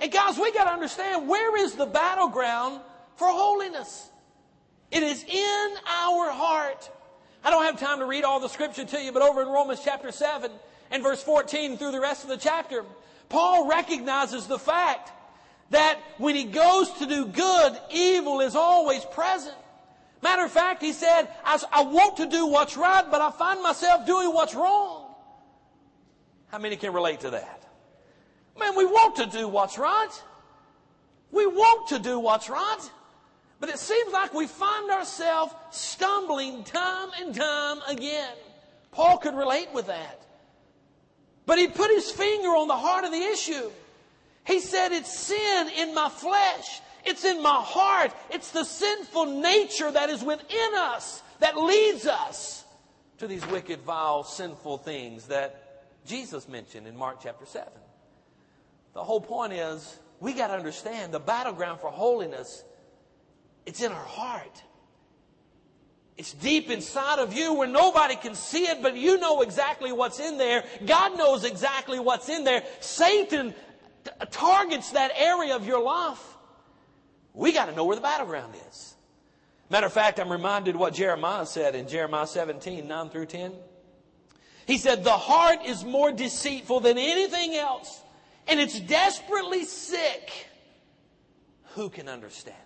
And 0.00 0.10
guys, 0.12 0.38
we 0.38 0.52
got 0.52 0.64
to 0.64 0.72
understand 0.72 1.28
where 1.28 1.56
is 1.56 1.74
the 1.74 1.86
battleground 1.86 2.80
for 3.16 3.28
holiness? 3.28 4.08
It 4.90 5.02
is 5.02 5.24
in 5.24 5.74
our 5.86 6.30
heart. 6.30 6.90
I 7.44 7.50
don't 7.50 7.64
have 7.64 7.78
time 7.78 7.98
to 7.98 8.06
read 8.06 8.24
all 8.24 8.40
the 8.40 8.48
scripture 8.48 8.84
to 8.84 9.02
you, 9.02 9.12
but 9.12 9.22
over 9.22 9.42
in 9.42 9.48
Romans 9.48 9.80
chapter 9.84 10.10
7 10.10 10.50
and 10.90 11.02
verse 11.02 11.22
14 11.22 11.76
through 11.76 11.92
the 11.92 12.00
rest 12.00 12.24
of 12.24 12.30
the 12.30 12.36
chapter, 12.36 12.84
Paul 13.28 13.68
recognizes 13.68 14.46
the 14.46 14.58
fact 14.58 15.12
that 15.70 15.98
when 16.16 16.34
he 16.34 16.44
goes 16.44 16.90
to 16.92 17.06
do 17.06 17.26
good, 17.26 17.78
evil 17.90 18.40
is 18.40 18.56
always 18.56 19.04
present. 19.04 19.56
Matter 20.22 20.44
of 20.44 20.50
fact, 20.50 20.82
he 20.82 20.92
said, 20.92 21.28
I, 21.44 21.62
I 21.70 21.82
want 21.82 22.16
to 22.16 22.26
do 22.26 22.46
what's 22.46 22.76
right, 22.76 23.04
but 23.08 23.20
I 23.20 23.30
find 23.30 23.62
myself 23.62 24.06
doing 24.06 24.32
what's 24.32 24.54
wrong. 24.54 25.14
How 26.48 26.58
many 26.58 26.76
can 26.76 26.92
relate 26.92 27.20
to 27.20 27.30
that? 27.30 27.64
Man, 28.58 28.76
we 28.76 28.84
want 28.84 29.16
to 29.16 29.26
do 29.26 29.46
what's 29.46 29.78
right. 29.78 30.10
We 31.30 31.46
want 31.46 31.88
to 31.88 31.98
do 31.98 32.18
what's 32.18 32.48
right. 32.48 32.90
But 33.60 33.70
it 33.70 33.78
seems 33.78 34.12
like 34.12 34.32
we 34.32 34.46
find 34.46 34.90
ourselves 34.90 35.52
stumbling 35.70 36.62
time 36.64 37.10
and 37.20 37.34
time 37.34 37.78
again. 37.88 38.34
Paul 38.92 39.18
could 39.18 39.34
relate 39.34 39.68
with 39.74 39.88
that. 39.88 40.22
But 41.44 41.58
he 41.58 41.66
put 41.66 41.90
his 41.90 42.10
finger 42.10 42.48
on 42.48 42.68
the 42.68 42.76
heart 42.76 43.04
of 43.04 43.10
the 43.10 43.22
issue. 43.22 43.70
He 44.46 44.60
said, 44.60 44.92
It's 44.92 45.12
sin 45.12 45.70
in 45.76 45.94
my 45.94 46.08
flesh. 46.08 46.80
It's 47.04 47.24
in 47.24 47.42
my 47.42 47.60
heart. 47.62 48.12
It's 48.30 48.50
the 48.50 48.64
sinful 48.64 49.26
nature 49.40 49.90
that 49.90 50.10
is 50.10 50.22
within 50.22 50.74
us 50.74 51.22
that 51.40 51.56
leads 51.56 52.06
us 52.06 52.64
to 53.18 53.26
these 53.26 53.46
wicked, 53.46 53.80
vile, 53.80 54.24
sinful 54.24 54.78
things 54.78 55.26
that 55.26 55.84
Jesus 56.06 56.48
mentioned 56.48 56.86
in 56.86 56.96
Mark 56.96 57.18
chapter 57.22 57.46
7. 57.46 57.68
The 58.94 59.02
whole 59.02 59.20
point 59.20 59.52
is 59.52 59.98
we 60.20 60.32
got 60.32 60.48
to 60.48 60.54
understand 60.54 61.12
the 61.12 61.20
battleground 61.20 61.80
for 61.80 61.90
holiness 61.90 62.62
it's 63.68 63.82
in 63.82 63.92
our 63.92 64.04
heart. 64.04 64.62
It's 66.16 66.32
deep 66.32 66.70
inside 66.70 67.18
of 67.18 67.34
you 67.34 67.52
where 67.52 67.68
nobody 67.68 68.16
can 68.16 68.34
see 68.34 68.64
it, 68.64 68.80
but 68.80 68.96
you 68.96 69.18
know 69.18 69.42
exactly 69.42 69.92
what's 69.92 70.20
in 70.20 70.38
there. 70.38 70.64
God 70.86 71.18
knows 71.18 71.44
exactly 71.44 72.00
what's 72.00 72.30
in 72.30 72.44
there. 72.44 72.64
Satan 72.80 73.54
t- 74.04 74.10
targets 74.30 74.92
that 74.92 75.12
area 75.14 75.54
of 75.54 75.66
your 75.66 75.82
life. 75.82 76.18
We 77.34 77.52
got 77.52 77.66
to 77.66 77.72
know 77.72 77.84
where 77.84 77.94
the 77.94 78.00
battleground 78.00 78.54
is. 78.70 78.94
Matter 79.68 79.86
of 79.86 79.92
fact, 79.92 80.18
I'm 80.18 80.32
reminded 80.32 80.74
what 80.74 80.94
Jeremiah 80.94 81.44
said 81.44 81.74
in 81.74 81.88
Jeremiah 81.88 82.26
17, 82.26 82.88
9 82.88 83.10
through 83.10 83.26
10. 83.26 83.52
He 84.66 84.78
said, 84.78 85.04
The 85.04 85.10
heart 85.10 85.58
is 85.66 85.84
more 85.84 86.10
deceitful 86.10 86.80
than 86.80 86.96
anything 86.96 87.54
else, 87.54 88.00
and 88.46 88.58
it's 88.58 88.80
desperately 88.80 89.64
sick. 89.64 90.32
Who 91.74 91.90
can 91.90 92.08
understand? 92.08 92.56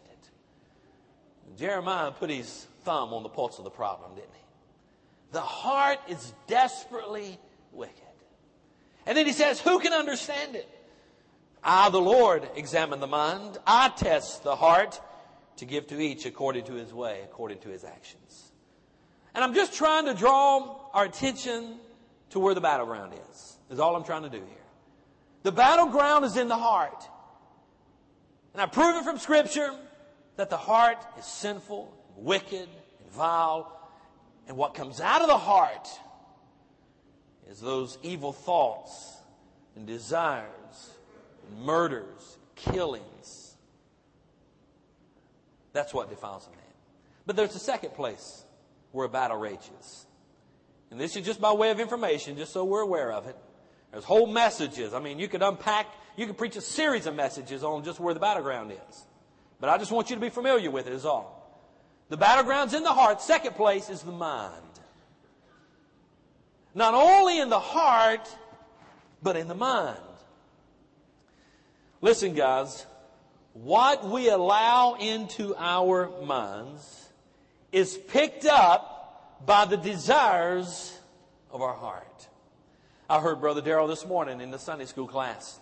Jeremiah 1.58 2.10
put 2.10 2.30
his 2.30 2.66
thumb 2.84 3.12
on 3.12 3.22
the 3.22 3.28
pulse 3.28 3.58
of 3.58 3.64
the 3.64 3.70
problem, 3.70 4.14
didn't 4.14 4.32
he? 4.32 4.42
The 5.32 5.40
heart 5.40 5.98
is 6.08 6.32
desperately 6.46 7.38
wicked. 7.72 7.96
And 9.06 9.16
then 9.16 9.26
he 9.26 9.32
says, 9.32 9.60
Who 9.60 9.80
can 9.80 9.92
understand 9.92 10.56
it? 10.56 10.68
I, 11.64 11.90
the 11.90 12.00
Lord, 12.00 12.48
examine 12.56 13.00
the 13.00 13.06
mind. 13.06 13.58
I 13.66 13.88
test 13.88 14.42
the 14.42 14.56
heart 14.56 15.00
to 15.56 15.64
give 15.64 15.86
to 15.88 16.00
each 16.00 16.26
according 16.26 16.64
to 16.64 16.74
his 16.74 16.92
way, 16.92 17.20
according 17.24 17.58
to 17.60 17.68
his 17.68 17.84
actions. 17.84 18.52
And 19.34 19.44
I'm 19.44 19.54
just 19.54 19.74
trying 19.74 20.06
to 20.06 20.14
draw 20.14 20.76
our 20.92 21.04
attention 21.04 21.76
to 22.30 22.38
where 22.38 22.54
the 22.54 22.60
battleground 22.60 23.14
is, 23.30 23.58
is 23.70 23.78
all 23.78 23.96
I'm 23.96 24.04
trying 24.04 24.22
to 24.22 24.28
do 24.28 24.38
here. 24.38 24.64
The 25.42 25.52
battleground 25.52 26.24
is 26.24 26.36
in 26.36 26.48
the 26.48 26.56
heart. 26.56 27.08
And 28.52 28.60
I 28.60 28.66
prove 28.66 28.96
it 28.96 29.04
from 29.04 29.18
Scripture 29.18 29.70
that 30.36 30.50
the 30.50 30.56
heart 30.56 30.98
is 31.18 31.24
sinful, 31.24 31.94
wicked, 32.16 32.68
and 33.00 33.10
vile, 33.10 33.78
and 34.48 34.56
what 34.56 34.74
comes 34.74 35.00
out 35.00 35.22
of 35.22 35.28
the 35.28 35.38
heart 35.38 35.88
is 37.50 37.60
those 37.60 37.98
evil 38.02 38.32
thoughts 38.32 39.16
and 39.76 39.86
desires, 39.86 40.90
and 41.48 41.64
murders, 41.64 42.38
killings. 42.54 43.54
That's 45.72 45.94
what 45.94 46.10
defiles 46.10 46.46
a 46.46 46.50
man. 46.50 46.58
But 47.26 47.36
there's 47.36 47.54
a 47.54 47.60
second 47.60 47.94
place 47.94 48.44
where 48.90 49.06
a 49.06 49.08
battle 49.08 49.38
rages. 49.38 50.06
And 50.90 51.00
this 51.00 51.16
is 51.16 51.24
just 51.24 51.40
by 51.40 51.52
way 51.52 51.70
of 51.70 51.80
information, 51.80 52.36
just 52.36 52.52
so 52.52 52.64
we're 52.64 52.82
aware 52.82 53.12
of 53.12 53.26
it. 53.26 53.36
There's 53.90 54.04
whole 54.04 54.26
messages. 54.26 54.92
I 54.92 55.00
mean, 55.00 55.18
you 55.18 55.28
could 55.28 55.42
unpack, 55.42 55.86
you 56.16 56.26
could 56.26 56.36
preach 56.36 56.56
a 56.56 56.60
series 56.60 57.06
of 57.06 57.14
messages 57.14 57.64
on 57.64 57.84
just 57.84 58.00
where 58.00 58.12
the 58.12 58.20
battleground 58.20 58.72
is. 58.72 59.06
But 59.62 59.70
I 59.70 59.78
just 59.78 59.92
want 59.92 60.10
you 60.10 60.16
to 60.16 60.20
be 60.20 60.28
familiar 60.28 60.72
with 60.72 60.88
it, 60.88 60.92
is 60.92 61.04
all. 61.04 61.56
The 62.08 62.16
battleground's 62.16 62.74
in 62.74 62.82
the 62.82 62.92
heart. 62.92 63.22
Second 63.22 63.54
place 63.54 63.90
is 63.90 64.02
the 64.02 64.10
mind. 64.10 64.56
Not 66.74 66.94
only 66.94 67.38
in 67.38 67.48
the 67.48 67.60
heart, 67.60 68.28
but 69.22 69.36
in 69.36 69.46
the 69.46 69.54
mind. 69.54 70.00
Listen, 72.00 72.34
guys. 72.34 72.84
What 73.52 74.04
we 74.04 74.30
allow 74.30 74.94
into 74.94 75.54
our 75.56 76.10
minds 76.24 77.08
is 77.70 77.96
picked 77.96 78.46
up 78.46 79.46
by 79.46 79.66
the 79.66 79.76
desires 79.76 80.98
of 81.52 81.62
our 81.62 81.74
heart. 81.74 82.28
I 83.08 83.20
heard 83.20 83.40
Brother 83.40 83.60
Darrell 83.60 83.86
this 83.86 84.04
morning 84.04 84.40
in 84.40 84.50
the 84.50 84.58
Sunday 84.58 84.86
school 84.86 85.06
class. 85.06 85.60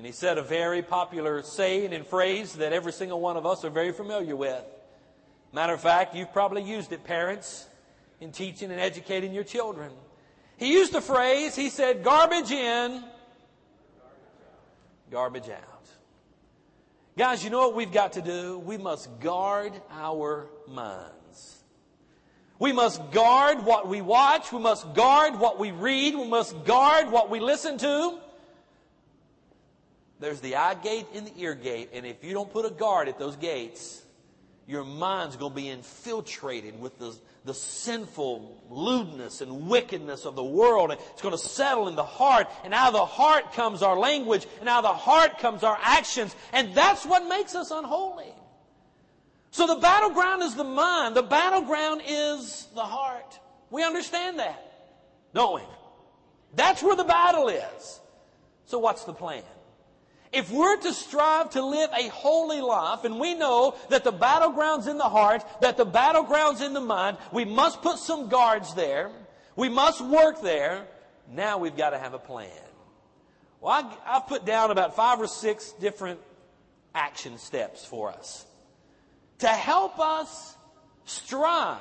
And 0.00 0.06
he 0.06 0.12
said 0.12 0.38
a 0.38 0.42
very 0.42 0.80
popular 0.80 1.42
saying 1.42 1.92
and 1.92 2.06
phrase 2.06 2.54
that 2.54 2.72
every 2.72 2.90
single 2.90 3.20
one 3.20 3.36
of 3.36 3.44
us 3.44 3.66
are 3.66 3.68
very 3.68 3.92
familiar 3.92 4.34
with. 4.34 4.64
Matter 5.52 5.74
of 5.74 5.82
fact, 5.82 6.14
you've 6.14 6.32
probably 6.32 6.62
used 6.62 6.90
it, 6.92 7.04
parents, 7.04 7.66
in 8.18 8.32
teaching 8.32 8.70
and 8.70 8.80
educating 8.80 9.34
your 9.34 9.44
children. 9.44 9.92
He 10.56 10.72
used 10.72 10.94
the 10.94 11.02
phrase, 11.02 11.54
he 11.54 11.68
said, 11.68 12.02
garbage 12.02 12.50
in, 12.50 13.04
garbage 15.10 15.50
out. 15.50 15.86
Guys, 17.18 17.44
you 17.44 17.50
know 17.50 17.58
what 17.58 17.74
we've 17.74 17.92
got 17.92 18.14
to 18.14 18.22
do? 18.22 18.58
We 18.58 18.78
must 18.78 19.20
guard 19.20 19.74
our 19.90 20.46
minds. 20.66 21.62
We 22.58 22.72
must 22.72 23.10
guard 23.10 23.66
what 23.66 23.86
we 23.86 24.00
watch. 24.00 24.50
We 24.50 24.60
must 24.60 24.94
guard 24.94 25.38
what 25.38 25.58
we 25.58 25.72
read. 25.72 26.14
We 26.14 26.26
must 26.26 26.64
guard 26.64 27.10
what 27.10 27.28
we 27.28 27.38
listen 27.38 27.76
to. 27.76 28.18
There's 30.20 30.40
the 30.40 30.56
eye 30.56 30.74
gate 30.74 31.06
and 31.14 31.26
the 31.26 31.32
ear 31.38 31.54
gate. 31.54 31.90
And 31.94 32.04
if 32.04 32.22
you 32.22 32.34
don't 32.34 32.52
put 32.52 32.66
a 32.66 32.70
guard 32.70 33.08
at 33.08 33.18
those 33.18 33.36
gates, 33.36 34.02
your 34.66 34.84
mind's 34.84 35.34
going 35.36 35.52
to 35.52 35.56
be 35.56 35.68
infiltrated 35.68 36.78
with 36.78 36.98
the, 36.98 37.16
the 37.44 37.54
sinful 37.54 38.62
lewdness 38.68 39.40
and 39.40 39.66
wickedness 39.66 40.26
of 40.26 40.36
the 40.36 40.44
world. 40.44 40.90
And 40.90 41.00
it's 41.12 41.22
going 41.22 41.32
to 41.32 41.38
settle 41.38 41.88
in 41.88 41.96
the 41.96 42.04
heart. 42.04 42.48
And 42.64 42.74
out 42.74 42.88
of 42.88 42.92
the 42.92 43.06
heart 43.06 43.54
comes 43.54 43.82
our 43.82 43.98
language. 43.98 44.46
And 44.60 44.68
out 44.68 44.84
of 44.84 44.90
the 44.92 44.98
heart 44.98 45.38
comes 45.38 45.64
our 45.64 45.78
actions. 45.80 46.36
And 46.52 46.74
that's 46.74 47.06
what 47.06 47.26
makes 47.26 47.54
us 47.54 47.70
unholy. 47.70 48.32
So 49.52 49.66
the 49.66 49.80
battleground 49.80 50.42
is 50.42 50.54
the 50.54 50.64
mind. 50.64 51.16
The 51.16 51.22
battleground 51.22 52.02
is 52.06 52.68
the 52.74 52.84
heart. 52.84 53.40
We 53.70 53.82
understand 53.82 54.38
that, 54.38 54.62
don't 55.34 55.54
we? 55.54 55.62
That's 56.54 56.82
where 56.82 56.94
the 56.94 57.04
battle 57.04 57.48
is. 57.48 58.00
So 58.66 58.78
what's 58.78 59.04
the 59.04 59.12
plan? 59.12 59.42
If 60.32 60.50
we're 60.50 60.76
to 60.76 60.92
strive 60.92 61.50
to 61.50 61.64
live 61.64 61.90
a 61.96 62.08
holy 62.08 62.60
life, 62.60 63.04
and 63.04 63.18
we 63.18 63.34
know 63.34 63.76
that 63.88 64.04
the 64.04 64.12
battleground's 64.12 64.86
in 64.86 64.96
the 64.96 65.08
heart, 65.08 65.44
that 65.60 65.76
the 65.76 65.84
battleground's 65.84 66.60
in 66.60 66.72
the 66.72 66.80
mind, 66.80 67.16
we 67.32 67.44
must 67.44 67.82
put 67.82 67.98
some 67.98 68.28
guards 68.28 68.74
there. 68.74 69.10
We 69.56 69.68
must 69.68 70.00
work 70.00 70.40
there. 70.40 70.86
Now 71.28 71.58
we've 71.58 71.76
got 71.76 71.90
to 71.90 71.98
have 71.98 72.14
a 72.14 72.18
plan. 72.18 72.50
Well, 73.60 73.72
I, 74.06 74.12
have 74.14 74.26
put 74.28 74.44
down 74.46 74.70
about 74.70 74.94
five 74.94 75.20
or 75.20 75.26
six 75.26 75.72
different 75.72 76.20
action 76.94 77.38
steps 77.38 77.84
for 77.84 78.10
us 78.10 78.46
to 79.40 79.48
help 79.48 79.98
us 79.98 80.56
strive. 81.04 81.78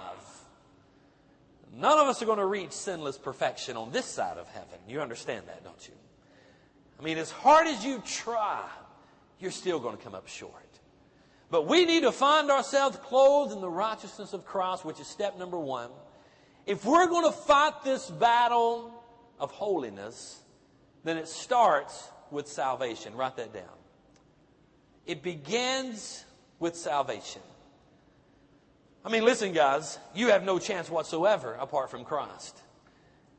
None 1.74 2.00
of 2.00 2.08
us 2.08 2.22
are 2.22 2.25
going 2.25 2.39
to 2.39 2.46
reach 2.46 2.72
sinless 2.72 3.18
perfection 3.18 3.77
on 3.77 3.91
this 3.91 4.06
side 4.06 4.38
of 4.38 4.48
heaven. 4.48 4.79
You 4.88 5.01
understand 5.01 5.48
that, 5.48 5.63
don't 5.63 5.88
you? 5.88 5.94
I 7.00 7.03
mean, 7.03 7.18
as 7.18 7.32
hard 7.32 7.68
as 7.68 7.86
you 7.86 8.03
try, 8.06 8.62
you're 9.39 9.51
still 9.51 9.79
going 9.79 9.96
to 9.96 10.03
come 10.03 10.13
up 10.13 10.27
short. 10.27 10.53
But 11.50 11.65
we 11.65 11.86
need 11.86 12.03
to 12.03 12.12
find 12.12 12.51
ourselves 12.51 12.98
clothed 12.98 13.53
in 13.53 13.62
the 13.62 13.70
righteousness 13.70 14.34
of 14.34 14.46
Christ, 14.46 14.86
which 14.86 15.00
is 15.00 15.08
step 15.08 15.38
number 15.38 15.58
one. 15.58 15.89
If 16.65 16.86
we're 16.86 17.08
going 17.08 17.25
to 17.25 17.32
fight 17.32 17.84
this 17.84 18.10
battle 18.10 18.94
of 19.39 19.51
holiness, 19.51 20.41
then 21.03 21.18
it 21.18 21.27
starts 21.27 22.10
with 22.29 22.48
salvation. 22.48 23.15
Write 23.15 23.38
that 23.38 23.53
down. 23.53 23.63
It 25.08 25.24
begins 25.24 26.24
with 26.60 26.75
salvation. 26.75 27.41
I 29.03 29.10
mean, 29.10 29.24
listen, 29.24 29.53
guys, 29.53 29.98
you 30.13 30.27
have 30.27 30.44
no 30.44 30.60
chance 30.60 30.89
whatsoever 30.89 31.53
apart 31.53 31.89
from 31.89 32.03
Christ. 32.03 32.62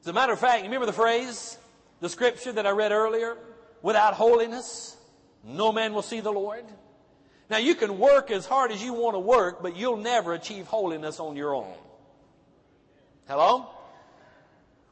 As 0.00 0.08
a 0.08 0.12
matter 0.12 0.32
of 0.32 0.40
fact, 0.40 0.60
you 0.60 0.64
remember 0.64 0.86
the 0.86 0.92
phrase, 0.92 1.58
the 2.00 2.08
scripture 2.08 2.50
that 2.52 2.66
I 2.66 2.70
read 2.70 2.90
earlier? 2.90 3.36
Without 3.82 4.14
holiness, 4.14 4.96
no 5.44 5.72
man 5.72 5.94
will 5.94 6.02
see 6.02 6.20
the 6.20 6.32
Lord. 6.32 6.64
Now 7.48 7.58
you 7.58 7.74
can 7.74 7.98
work 7.98 8.30
as 8.30 8.46
hard 8.46 8.70
as 8.70 8.82
you 8.82 8.92
want 8.92 9.14
to 9.14 9.20
work, 9.20 9.62
but 9.62 9.76
you'll 9.76 9.96
never 9.96 10.34
achieve 10.34 10.66
holiness 10.66 11.18
on 11.18 11.36
your 11.36 11.54
own. 11.54 11.74
Hello? 13.26 13.68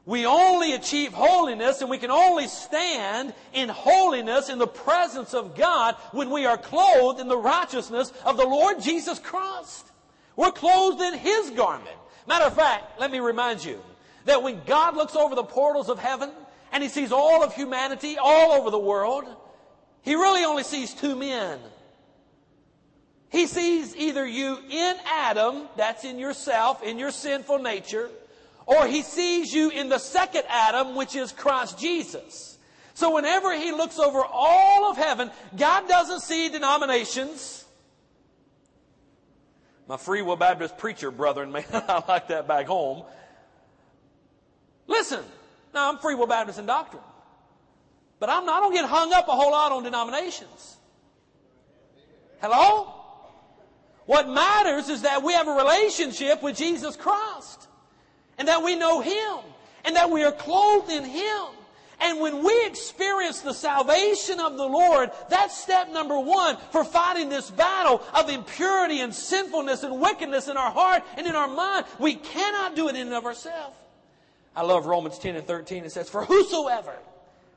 We 0.08 0.24
only 0.24 0.72
achieve 0.72 1.12
holiness 1.12 1.82
and 1.82 1.90
we 1.90 1.98
can 1.98 2.10
only 2.10 2.48
stand 2.48 3.34
in 3.52 3.68
holiness 3.68 4.48
in 4.48 4.58
the 4.58 4.66
presence 4.66 5.34
of 5.34 5.54
God 5.54 5.96
when 6.12 6.30
we 6.30 6.46
are 6.46 6.56
clothed 6.56 7.20
in 7.20 7.28
the 7.28 7.36
righteousness 7.36 8.10
of 8.24 8.38
the 8.38 8.46
Lord 8.46 8.80
Jesus 8.80 9.18
Christ. 9.18 9.86
We're 10.34 10.50
clothed 10.50 11.02
in 11.02 11.12
His 11.12 11.50
garment. 11.50 11.96
Matter 12.26 12.46
of 12.46 12.54
fact, 12.54 12.98
let 12.98 13.10
me 13.10 13.18
remind 13.18 13.62
you 13.62 13.80
that 14.24 14.42
when 14.42 14.62
God 14.64 14.96
looks 14.96 15.14
over 15.14 15.34
the 15.34 15.44
portals 15.44 15.90
of 15.90 15.98
heaven, 15.98 16.30
and 16.72 16.82
he 16.82 16.88
sees 16.88 17.12
all 17.12 17.42
of 17.42 17.54
humanity 17.54 18.16
all 18.18 18.52
over 18.52 18.70
the 18.70 18.78
world, 18.78 19.24
he 20.02 20.14
really 20.14 20.44
only 20.44 20.62
sees 20.62 20.94
two 20.94 21.16
men. 21.16 21.58
He 23.30 23.46
sees 23.46 23.94
either 23.94 24.26
you 24.26 24.58
in 24.70 24.96
Adam, 25.06 25.68
that's 25.76 26.04
in 26.04 26.18
yourself, 26.18 26.82
in 26.82 26.98
your 26.98 27.10
sinful 27.10 27.58
nature, 27.58 28.10
or 28.64 28.86
he 28.86 29.02
sees 29.02 29.52
you 29.52 29.70
in 29.70 29.88
the 29.88 29.98
second 29.98 30.44
Adam, 30.48 30.94
which 30.94 31.14
is 31.14 31.32
Christ 31.32 31.78
Jesus. 31.78 32.58
So 32.94 33.14
whenever 33.14 33.56
he 33.56 33.70
looks 33.70 33.98
over 33.98 34.24
all 34.24 34.90
of 34.90 34.96
heaven, 34.96 35.30
God 35.56 35.86
doesn't 35.88 36.20
see 36.20 36.48
denominations. 36.48 37.64
My 39.86 39.96
Free 39.96 40.20
Will 40.20 40.36
Baptist 40.36 40.76
preacher 40.78 41.10
brethren 41.10 41.52
may 41.52 41.64
I 41.72 42.02
like 42.08 42.28
that 42.28 42.48
back 42.48 42.66
home. 42.66 43.04
Listen, 44.86 45.22
now, 45.74 45.90
I'm 45.90 45.98
free 45.98 46.14
will 46.14 46.26
Baptist 46.26 46.58
in 46.58 46.66
doctrine. 46.66 47.02
But 48.18 48.30
I'm 48.30 48.46
not, 48.46 48.58
I 48.58 48.60
don't 48.60 48.74
get 48.74 48.84
hung 48.84 49.12
up 49.12 49.28
a 49.28 49.32
whole 49.32 49.52
lot 49.52 49.72
on 49.72 49.84
denominations. 49.84 50.76
Hello? 52.40 52.94
What 54.06 54.28
matters 54.28 54.88
is 54.88 55.02
that 55.02 55.22
we 55.22 55.34
have 55.34 55.46
a 55.46 55.52
relationship 55.52 56.42
with 56.42 56.56
Jesus 56.56 56.96
Christ. 56.96 57.68
And 58.38 58.48
that 58.48 58.62
we 58.62 58.76
know 58.76 59.00
Him. 59.00 59.38
And 59.84 59.96
that 59.96 60.10
we 60.10 60.24
are 60.24 60.32
clothed 60.32 60.90
in 60.90 61.04
Him. 61.04 61.46
And 62.00 62.20
when 62.20 62.44
we 62.44 62.66
experience 62.66 63.40
the 63.40 63.52
salvation 63.52 64.38
of 64.38 64.56
the 64.56 64.64
Lord, 64.64 65.10
that's 65.28 65.58
step 65.58 65.90
number 65.90 66.18
one 66.18 66.56
for 66.70 66.84
fighting 66.84 67.28
this 67.28 67.50
battle 67.50 68.02
of 68.14 68.30
impurity 68.30 69.00
and 69.00 69.12
sinfulness 69.12 69.82
and 69.82 70.00
wickedness 70.00 70.46
in 70.46 70.56
our 70.56 70.70
heart 70.70 71.02
and 71.16 71.26
in 71.26 71.34
our 71.34 71.48
mind. 71.48 71.86
We 71.98 72.14
cannot 72.14 72.76
do 72.76 72.88
it 72.88 72.94
in 72.94 73.08
and 73.08 73.14
of 73.14 73.26
ourselves. 73.26 73.76
I 74.58 74.62
love 74.62 74.86
Romans 74.86 75.20
10 75.20 75.36
and 75.36 75.46
13. 75.46 75.84
It 75.84 75.92
says, 75.92 76.08
For 76.08 76.24
whosoever 76.24 76.96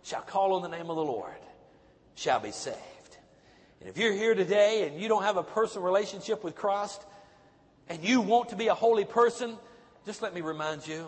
shall 0.04 0.22
call 0.22 0.54
on 0.54 0.62
the 0.62 0.68
name 0.68 0.88
of 0.88 0.96
the 0.96 1.04
Lord 1.04 1.34
shall 2.14 2.40
be 2.40 2.52
saved. 2.52 2.78
And 3.80 3.90
if 3.90 3.98
you're 3.98 4.14
here 4.14 4.36
today 4.36 4.88
and 4.88 5.02
you 5.02 5.08
don't 5.08 5.24
have 5.24 5.36
a 5.36 5.42
personal 5.42 5.84
relationship 5.84 6.44
with 6.44 6.54
Christ 6.54 7.04
and 7.90 8.04
you 8.04 8.22
want 8.22 8.50
to 8.50 8.56
be 8.56 8.68
a 8.68 8.76
holy 8.76 9.04
person, 9.04 9.58
just 10.06 10.22
let 10.22 10.36
me 10.36 10.42
remind 10.42 10.88
you 10.88 11.08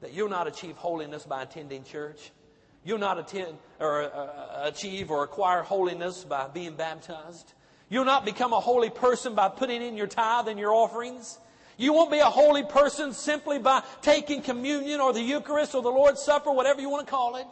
that 0.00 0.14
you'll 0.14 0.30
not 0.30 0.46
achieve 0.46 0.76
holiness 0.76 1.24
by 1.24 1.42
attending 1.42 1.84
church. 1.84 2.30
You'll 2.82 2.96
not 2.96 3.18
attend 3.18 3.58
or 3.78 4.04
uh, 4.04 4.68
achieve 4.68 5.10
or 5.10 5.22
acquire 5.22 5.60
holiness 5.60 6.24
by 6.24 6.48
being 6.48 6.76
baptized. 6.76 7.52
You'll 7.90 8.06
not 8.06 8.24
become 8.24 8.54
a 8.54 8.60
holy 8.60 8.88
person 8.88 9.34
by 9.34 9.50
putting 9.50 9.82
in 9.82 9.98
your 9.98 10.06
tithe 10.06 10.48
and 10.48 10.58
your 10.58 10.72
offerings. 10.72 11.38
You 11.80 11.94
won't 11.94 12.10
be 12.10 12.18
a 12.18 12.26
holy 12.26 12.62
person 12.62 13.14
simply 13.14 13.58
by 13.58 13.82
taking 14.02 14.42
communion 14.42 15.00
or 15.00 15.14
the 15.14 15.22
Eucharist 15.22 15.74
or 15.74 15.80
the 15.80 15.88
Lord's 15.88 16.20
Supper, 16.20 16.52
whatever 16.52 16.82
you 16.82 16.90
want 16.90 17.06
to 17.06 17.10
call 17.10 17.36
it. 17.36 17.46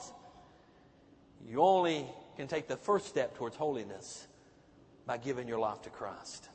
You 1.49 1.63
only 1.63 2.05
can 2.37 2.47
take 2.47 2.69
the 2.69 2.77
first 2.77 3.07
step 3.07 3.39
towards 3.39 3.57
holiness 3.57 4.29
by 5.07 5.17
giving 5.17 5.49
your 5.49 5.59
life 5.59 5.81
to 5.83 5.91
Christ 5.91 6.51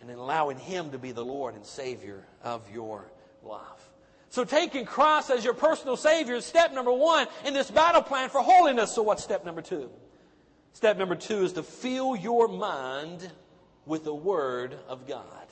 and 0.00 0.08
then 0.08 0.16
allowing 0.16 0.56
Him 0.56 0.92
to 0.92 0.98
be 0.98 1.12
the 1.12 1.22
Lord 1.22 1.56
and 1.56 1.66
Savior 1.66 2.26
of 2.42 2.62
your 2.72 3.12
life. 3.42 3.90
So 4.30 4.42
taking 4.42 4.86
Christ 4.86 5.28
as 5.28 5.44
your 5.44 5.52
personal 5.52 5.98
Savior 5.98 6.36
is 6.36 6.46
step 6.46 6.72
number 6.72 6.92
one 6.92 7.26
in 7.44 7.52
this 7.52 7.70
battle 7.70 8.00
plan 8.00 8.30
for 8.30 8.40
holiness. 8.40 8.94
So 8.94 9.02
what's 9.02 9.22
step 9.22 9.44
number 9.44 9.60
two? 9.60 9.90
Step 10.72 10.96
number 10.96 11.16
two 11.16 11.44
is 11.44 11.52
to 11.52 11.62
fill 11.62 12.16
your 12.16 12.48
mind 12.48 13.30
with 13.84 14.04
the 14.04 14.14
Word 14.14 14.78
of 14.88 15.06
God. 15.06 15.45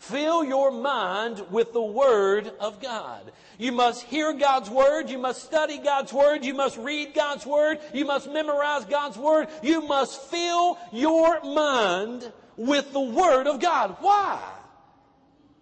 Fill 0.00 0.42
your 0.42 0.70
mind 0.70 1.44
with 1.50 1.74
the 1.74 1.82
Word 1.82 2.50
of 2.58 2.80
God. 2.80 3.32
You 3.58 3.70
must 3.70 4.02
hear 4.04 4.32
God's 4.32 4.70
Word. 4.70 5.10
You 5.10 5.18
must 5.18 5.44
study 5.44 5.76
God's 5.76 6.10
Word. 6.10 6.42
You 6.42 6.54
must 6.54 6.78
read 6.78 7.12
God's 7.12 7.44
Word. 7.44 7.80
You 7.92 8.06
must 8.06 8.32
memorize 8.32 8.86
God's 8.86 9.18
Word. 9.18 9.48
You 9.62 9.82
must 9.82 10.18
fill 10.30 10.78
your 10.90 11.42
mind 11.44 12.32
with 12.56 12.94
the 12.94 13.00
Word 13.00 13.46
of 13.46 13.60
God. 13.60 13.98
Why? 14.00 14.42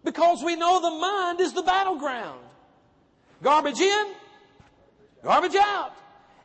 Because 0.04 0.44
we 0.44 0.54
know 0.54 0.80
the 0.80 0.96
mind 1.00 1.40
is 1.40 1.52
the 1.52 1.64
battleground. 1.64 2.38
Garbage 3.42 3.80
in, 3.80 4.06
garbage 5.24 5.56
out. 5.56 5.94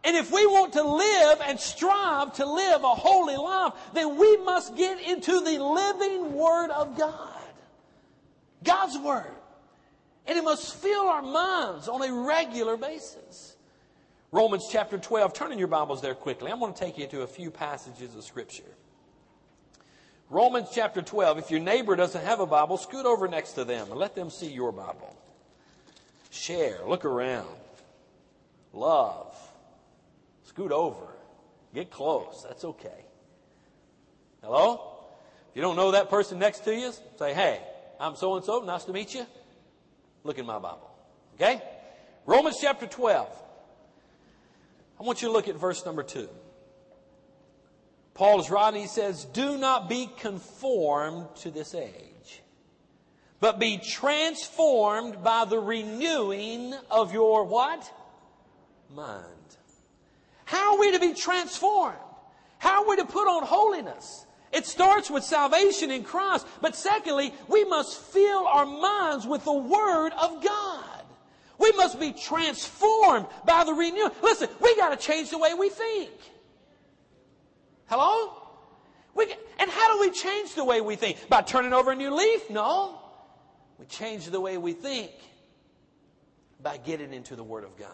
And 0.04 0.18
if 0.18 0.32
we 0.32 0.48
want 0.48 0.74
to 0.74 0.84
live 0.84 1.42
and 1.46 1.60
strive 1.60 2.34
to 2.34 2.46
live 2.52 2.84
a 2.84 2.96
holy 2.96 3.38
life, 3.38 3.74
then 3.94 4.18
we 4.18 4.38
must 4.38 4.76
get 4.76 5.00
into 5.00 5.42
the 5.42 5.64
living 5.64 6.34
Word 6.34 6.72
of 6.72 6.98
God. 6.98 7.33
God's 8.64 8.98
Word. 8.98 9.32
And 10.26 10.38
it 10.38 10.44
must 10.44 10.76
fill 10.76 11.08
our 11.08 11.22
minds 11.22 11.88
on 11.88 12.02
a 12.02 12.14
regular 12.26 12.78
basis. 12.78 13.56
Romans 14.32 14.68
chapter 14.72 14.98
12. 14.98 15.34
Turn 15.34 15.52
in 15.52 15.60
your 15.60 15.68
Bibles 15.68 16.02
there 16.02 16.16
quickly. 16.16 16.52
I'm 16.52 16.60
going 16.60 16.74
to 16.74 16.80
take 16.80 16.98
you 16.98 17.08
to 17.08 17.22
a 17.22 17.28
few 17.28 17.52
passages 17.52 18.16
of 18.16 18.24
Scripture. 18.24 18.64
Romans 20.30 20.70
chapter 20.74 21.02
12. 21.02 21.38
If 21.40 21.52
your 21.52 21.60
neighbor 21.60 21.96
doesn't 21.96 22.24
have 22.24 22.40
a 22.40 22.46
Bible, 22.46 22.78
scoot 22.78 23.06
over 23.06 23.28
next 23.28 23.52
to 23.54 23.66
them 23.66 23.92
and 23.92 24.00
let 24.00 24.16
them 24.16 24.30
see 24.30 24.52
your 24.52 24.72
Bible. 24.72 25.16
Share. 26.32 26.80
Look 26.88 27.06
around. 27.06 27.48
Love. 28.74 29.36
Scoot 30.46 30.72
over. 30.72 31.06
Get 31.76 31.92
close. 31.92 32.44
That's 32.48 32.64
okay. 32.64 33.06
Hello? 34.42 34.96
If 35.52 35.56
you 35.56 35.62
don't 35.62 35.76
know 35.76 35.92
that 35.92 36.10
person 36.10 36.40
next 36.40 36.62
to 36.62 36.76
you, 36.76 36.92
say, 37.20 37.34
hey, 37.34 37.62
I'm 38.00 38.16
so 38.16 38.36
and 38.36 38.46
so. 38.46 38.60
Nice 38.60 38.86
to 38.86 38.94
meet 38.94 39.14
you. 39.14 39.26
Look 40.24 40.40
in 40.40 40.46
my 40.46 40.60
Bible. 40.60 40.90
Okay? 41.36 41.62
Romans 42.26 42.58
chapter 42.60 42.88
12. 42.88 43.28
I 45.00 45.04
want 45.04 45.22
you 45.22 45.28
to 45.28 45.34
look 45.34 45.48
at 45.48 45.56
verse 45.56 45.86
number 45.86 46.04
2. 46.04 46.30
Paul 48.14 48.40
is 48.40 48.50
writing, 48.50 48.82
he 48.82 48.88
says, 48.88 49.26
Do 49.26 49.58
not 49.58 49.90
be 49.90 50.10
conformed 50.20 51.28
to 51.38 51.52
this 51.52 51.74
age, 51.74 52.44
but 53.40 53.60
be 53.60 53.80
transformed 53.80 55.24
by 55.24 55.46
the 55.46 55.60
renewing 55.60 56.74
of 56.92 57.12
your 57.12 57.44
what? 57.44 57.92
Mind. 58.94 59.26
How 60.46 60.76
are 60.76 60.80
we 60.80 60.92
to 60.92 61.00
be 61.00 61.14
transformed? 61.14 61.98
How 62.60 62.84
are 62.84 62.90
we 62.90 62.98
to 62.98 63.06
put 63.06 63.28
on 63.28 63.44
holiness? 63.44 64.26
It 64.54 64.68
starts 64.68 65.10
with 65.10 65.24
salvation 65.24 65.90
in 65.90 66.04
Christ. 66.04 66.46
But 66.62 66.76
secondly, 66.76 67.34
we 67.48 67.64
must 67.66 68.00
fill 68.00 68.46
our 68.46 68.66
minds 68.66 69.26
with 69.26 69.44
the 69.44 69.54
Word 69.54 70.12
of 70.14 70.44
God. 70.44 70.86
We 71.58 71.72
must 71.72 72.00
be 72.00 72.14
transformed 72.14 73.26
by 73.46 73.64
the 73.64 73.74
renewal. 73.74 74.12
Listen, 74.22 74.50
we 74.62 74.76
got 74.76 74.90
to 74.90 74.98
change 74.98 75.32
the 75.32 75.38
way 75.38 75.54
we 75.54 75.70
think. 75.70 76.12
Hello? 77.88 78.42
We, 79.16 79.34
and 79.60 79.70
how 79.70 79.94
do 79.94 80.02
we 80.02 80.12
change 80.12 80.56
the 80.56 80.66
way 80.66 80.82
we 80.82 80.96
think? 80.96 81.30
By 81.30 81.42
turning 81.42 81.74
over 81.74 81.92
a 81.92 81.96
new 81.96 82.16
leaf? 82.16 82.50
No. 82.50 83.00
We 83.80 83.86
change 83.86 84.28
the 84.28 84.42
way 84.42 84.58
we 84.58 84.74
think 84.74 85.12
by 86.62 86.78
getting 86.78 87.14
into 87.14 87.36
the 87.36 87.44
Word 87.44 87.64
of 87.64 87.78
God. 87.78 87.90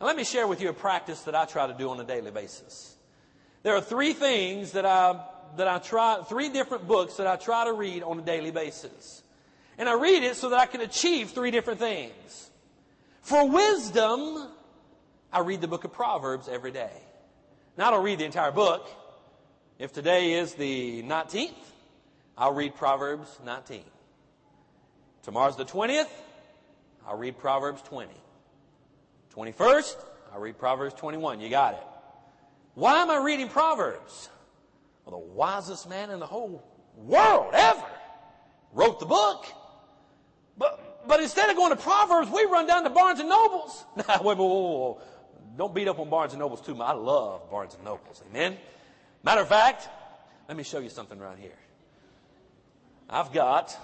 Now, 0.00 0.06
let 0.06 0.16
me 0.16 0.24
share 0.24 0.46
with 0.46 0.60
you 0.60 0.68
a 0.68 0.74
practice 0.74 1.22
that 1.22 1.34
I 1.34 1.44
try 1.44 1.66
to 1.66 1.74
do 1.74 1.90
on 1.90 1.98
a 2.00 2.04
daily 2.04 2.30
basis. 2.30 2.96
There 3.62 3.74
are 3.74 3.80
three 3.80 4.12
things 4.12 4.72
that 4.72 4.86
I, 4.86 5.20
that 5.56 5.68
I 5.68 5.78
try, 5.78 6.22
three 6.28 6.48
different 6.48 6.86
books 6.86 7.16
that 7.16 7.26
I 7.26 7.36
try 7.36 7.64
to 7.64 7.72
read 7.72 8.02
on 8.02 8.18
a 8.18 8.22
daily 8.22 8.50
basis. 8.50 9.22
And 9.78 9.88
I 9.88 9.94
read 9.94 10.22
it 10.22 10.36
so 10.36 10.50
that 10.50 10.58
I 10.58 10.66
can 10.66 10.80
achieve 10.80 11.30
three 11.30 11.50
different 11.50 11.78
things. 11.78 12.50
For 13.22 13.48
wisdom, 13.48 14.48
I 15.32 15.40
read 15.40 15.60
the 15.60 15.68
book 15.68 15.84
of 15.84 15.92
Proverbs 15.92 16.48
every 16.48 16.70
day. 16.70 16.90
Now, 17.76 17.88
I 17.88 17.90
don't 17.92 18.04
read 18.04 18.18
the 18.18 18.24
entire 18.24 18.50
book. 18.50 18.88
If 19.78 19.92
today 19.92 20.32
is 20.32 20.54
the 20.54 21.02
19th, 21.04 21.52
I'll 22.36 22.54
read 22.54 22.74
Proverbs 22.74 23.38
19. 23.44 23.82
Tomorrow's 25.22 25.56
the 25.56 25.64
20th, 25.64 26.08
I'll 27.06 27.18
read 27.18 27.38
Proverbs 27.38 27.82
20. 27.82 28.10
21st, 29.34 29.96
I'll 30.32 30.40
read 30.40 30.58
Proverbs 30.58 30.94
21. 30.94 31.40
You 31.40 31.48
got 31.48 31.74
it. 31.74 31.86
Why 32.74 33.02
am 33.02 33.10
I 33.10 33.18
reading 33.18 33.48
Proverbs? 33.48 34.30
The 35.10 35.16
wisest 35.18 35.88
man 35.88 36.10
in 36.10 36.20
the 36.20 36.26
whole 36.26 36.62
world 36.96 37.54
ever 37.54 37.84
wrote 38.72 39.00
the 39.00 39.06
book. 39.06 39.46
But, 40.56 41.06
but 41.08 41.20
instead 41.20 41.48
of 41.48 41.56
going 41.56 41.70
to 41.70 41.82
Proverbs, 41.82 42.30
we 42.30 42.44
run 42.44 42.66
down 42.66 42.84
to 42.84 42.90
Barnes 42.90 43.20
and 43.20 43.28
Nobles. 43.28 43.84
wait, 43.96 44.06
wait, 44.08 44.36
wait, 44.36 44.38
wait, 44.38 44.96
Don't 45.56 45.74
beat 45.74 45.88
up 45.88 45.98
on 45.98 46.10
Barnes 46.10 46.32
and 46.32 46.40
Nobles 46.40 46.60
too 46.60 46.74
much. 46.74 46.88
I 46.88 46.92
love 46.92 47.50
Barnes 47.50 47.74
and 47.74 47.84
Nobles. 47.84 48.22
Amen. 48.30 48.56
Matter 49.22 49.40
of 49.40 49.48
fact, 49.48 49.88
let 50.48 50.56
me 50.56 50.62
show 50.62 50.78
you 50.78 50.90
something 50.90 51.18
right 51.18 51.38
here. 51.38 51.58
I've 53.08 53.32
got 53.32 53.76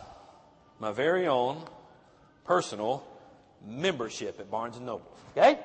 my 0.79 0.93
very 0.93 1.27
own 1.27 1.63
personal 2.45 3.03
membership 3.67 4.39
at 4.41 4.51
Barnes 4.51 4.77
and 4.77 4.87
Noble. 4.87 5.11
Okay? 5.37 5.59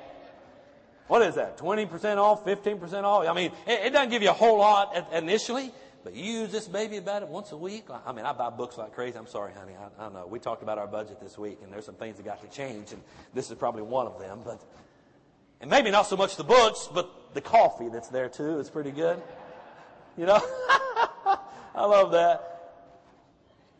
What 1.10 1.22
is 1.22 1.34
that? 1.34 1.58
20% 1.58 2.18
off, 2.18 2.44
15% 2.44 3.02
off? 3.02 3.26
I 3.26 3.32
mean, 3.32 3.50
it, 3.66 3.86
it 3.86 3.92
doesn't 3.92 4.10
give 4.10 4.22
you 4.22 4.30
a 4.30 4.32
whole 4.32 4.58
lot 4.58 4.94
at, 4.94 5.12
initially, 5.12 5.72
but 6.04 6.14
you 6.14 6.22
use 6.22 6.52
this 6.52 6.68
baby 6.68 6.98
about 6.98 7.22
it 7.22 7.28
once 7.28 7.50
a 7.50 7.56
week. 7.56 7.86
I 8.06 8.12
mean, 8.12 8.24
I 8.24 8.32
buy 8.32 8.48
books 8.48 8.78
like 8.78 8.94
crazy. 8.94 9.18
I'm 9.18 9.26
sorry, 9.26 9.52
honey. 9.52 9.72
I, 9.72 10.04
I 10.04 10.08
know. 10.08 10.28
We 10.28 10.38
talked 10.38 10.62
about 10.62 10.78
our 10.78 10.86
budget 10.86 11.20
this 11.20 11.36
week, 11.36 11.58
and 11.64 11.72
there's 11.72 11.84
some 11.84 11.96
things 11.96 12.16
that 12.18 12.22
got 12.24 12.40
to 12.42 12.56
change, 12.56 12.92
and 12.92 13.02
this 13.34 13.50
is 13.50 13.58
probably 13.58 13.82
one 13.82 14.06
of 14.06 14.20
them. 14.20 14.42
But, 14.44 14.62
and 15.60 15.68
maybe 15.68 15.90
not 15.90 16.06
so 16.06 16.16
much 16.16 16.36
the 16.36 16.44
books, 16.44 16.88
but 16.94 17.34
the 17.34 17.40
coffee 17.40 17.88
that's 17.88 18.08
there 18.08 18.28
too 18.28 18.60
is 18.60 18.70
pretty 18.70 18.92
good. 18.92 19.20
You 20.16 20.26
know? 20.26 20.40
I 21.74 21.86
love 21.86 22.12
that. 22.12 22.78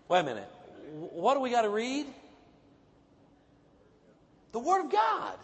Wait 0.08 0.18
a 0.18 0.24
minute. 0.24 0.48
What 1.12 1.34
do 1.34 1.40
we 1.40 1.50
got 1.50 1.62
to 1.62 1.70
read? 1.70 2.06
The 4.50 4.58
Word 4.58 4.86
of 4.86 4.90
God. 4.90 5.38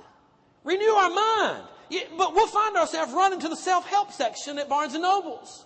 Renew 0.65 0.91
our 0.91 1.11
mind. 1.11 1.69
But 2.17 2.35
we'll 2.35 2.47
find 2.47 2.77
ourselves 2.77 3.13
running 3.13 3.41
to 3.41 3.49
the 3.49 3.57
self-help 3.57 4.13
section 4.13 4.59
at 4.59 4.69
Barnes 4.69 4.95
and 4.95 5.03
Nobles. 5.03 5.65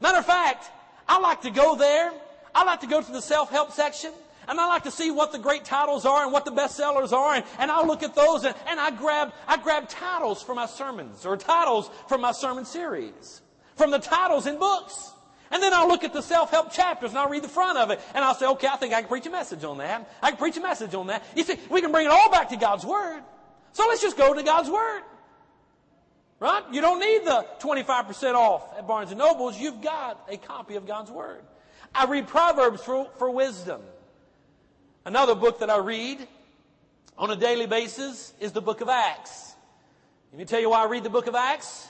Matter 0.00 0.18
of 0.18 0.26
fact, 0.26 0.70
I 1.08 1.18
like 1.18 1.42
to 1.42 1.50
go 1.50 1.76
there. 1.76 2.12
I 2.54 2.64
like 2.64 2.80
to 2.80 2.86
go 2.86 3.00
to 3.00 3.12
the 3.12 3.22
self-help 3.22 3.72
section. 3.72 4.12
And 4.48 4.60
I 4.60 4.66
like 4.66 4.82
to 4.84 4.90
see 4.90 5.10
what 5.10 5.32
the 5.32 5.38
great 5.38 5.64
titles 5.64 6.04
are 6.04 6.24
and 6.24 6.32
what 6.32 6.44
the 6.44 6.50
bestsellers 6.50 7.12
are. 7.12 7.36
And, 7.36 7.44
and 7.58 7.70
I'll 7.70 7.86
look 7.86 8.02
at 8.02 8.14
those 8.14 8.44
and, 8.44 8.54
and 8.66 8.80
I 8.80 8.90
grab, 8.90 9.32
I 9.46 9.56
grab 9.56 9.88
titles 9.88 10.42
for 10.42 10.54
my 10.54 10.66
sermons 10.66 11.24
or 11.24 11.36
titles 11.36 11.90
for 12.08 12.18
my 12.18 12.32
sermon 12.32 12.64
series 12.64 13.40
from 13.76 13.90
the 13.90 14.00
titles 14.00 14.46
in 14.46 14.58
books. 14.58 15.12
And 15.52 15.62
then 15.62 15.72
I'll 15.74 15.86
look 15.86 16.02
at 16.02 16.12
the 16.12 16.22
self-help 16.22 16.72
chapters 16.72 17.10
and 17.10 17.18
I'll 17.18 17.28
read 17.28 17.44
the 17.44 17.48
front 17.48 17.78
of 17.78 17.90
it 17.90 18.00
and 18.14 18.24
I'll 18.24 18.34
say, 18.34 18.46
okay, 18.46 18.66
I 18.66 18.76
think 18.76 18.94
I 18.94 19.00
can 19.00 19.08
preach 19.08 19.26
a 19.26 19.30
message 19.30 19.64
on 19.64 19.78
that. 19.78 20.10
I 20.22 20.30
can 20.30 20.38
preach 20.38 20.56
a 20.56 20.60
message 20.60 20.94
on 20.94 21.06
that. 21.06 21.22
You 21.36 21.44
see, 21.44 21.56
we 21.70 21.80
can 21.80 21.92
bring 21.92 22.06
it 22.06 22.12
all 22.12 22.30
back 22.30 22.48
to 22.48 22.56
God's 22.56 22.84
Word. 22.84 23.22
So 23.72 23.86
let's 23.86 24.02
just 24.02 24.16
go 24.16 24.34
to 24.34 24.42
God's 24.42 24.70
Word. 24.70 25.02
Right? 26.42 26.64
You 26.72 26.80
don't 26.80 26.98
need 26.98 27.24
the 27.24 27.46
25% 27.60 28.34
off 28.34 28.76
at 28.76 28.84
Barnes 28.84 29.12
and 29.12 29.18
Nobles. 29.20 29.56
You've 29.60 29.80
got 29.80 30.26
a 30.28 30.36
copy 30.36 30.74
of 30.74 30.88
God's 30.88 31.08
Word. 31.08 31.40
I 31.94 32.06
read 32.06 32.26
Proverbs 32.26 32.82
for, 32.82 33.08
for 33.16 33.30
wisdom. 33.30 33.80
Another 35.04 35.36
book 35.36 35.60
that 35.60 35.70
I 35.70 35.76
read 35.76 36.18
on 37.16 37.30
a 37.30 37.36
daily 37.36 37.66
basis 37.66 38.34
is 38.40 38.50
the 38.50 38.60
book 38.60 38.80
of 38.80 38.88
Acts. 38.88 39.54
Let 40.32 40.40
me 40.40 40.44
tell 40.44 40.58
you 40.58 40.70
why 40.70 40.82
I 40.82 40.86
read 40.86 41.04
the 41.04 41.10
book 41.10 41.28
of 41.28 41.36
Acts. 41.36 41.86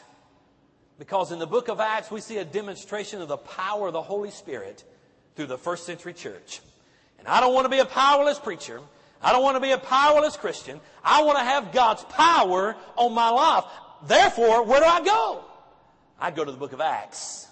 Because 0.98 1.32
in 1.32 1.38
the 1.38 1.46
book 1.46 1.68
of 1.68 1.80
Acts, 1.80 2.10
we 2.10 2.20
see 2.20 2.36
a 2.36 2.44
demonstration 2.44 3.22
of 3.22 3.28
the 3.28 3.38
power 3.38 3.86
of 3.86 3.94
the 3.94 4.02
Holy 4.02 4.30
Spirit 4.30 4.84
through 5.34 5.46
the 5.46 5.56
first 5.56 5.86
century 5.86 6.12
church. 6.12 6.60
And 7.18 7.26
I 7.26 7.40
don't 7.40 7.54
want 7.54 7.64
to 7.64 7.70
be 7.70 7.78
a 7.78 7.86
powerless 7.86 8.38
preacher. 8.38 8.80
I 9.22 9.32
don't 9.32 9.42
want 9.42 9.56
to 9.56 9.62
be 9.62 9.70
a 9.70 9.78
powerless 9.78 10.36
Christian. 10.36 10.78
I 11.02 11.22
want 11.22 11.38
to 11.38 11.44
have 11.44 11.72
God's 11.72 12.04
power 12.04 12.76
on 12.98 13.14
my 13.14 13.30
life. 13.30 13.64
Therefore, 14.06 14.64
where 14.64 14.80
do 14.80 14.86
I 14.86 15.04
go? 15.04 15.44
I 16.18 16.30
go 16.30 16.44
to 16.44 16.50
the 16.50 16.58
book 16.58 16.72
of 16.72 16.80
Acts 16.80 17.46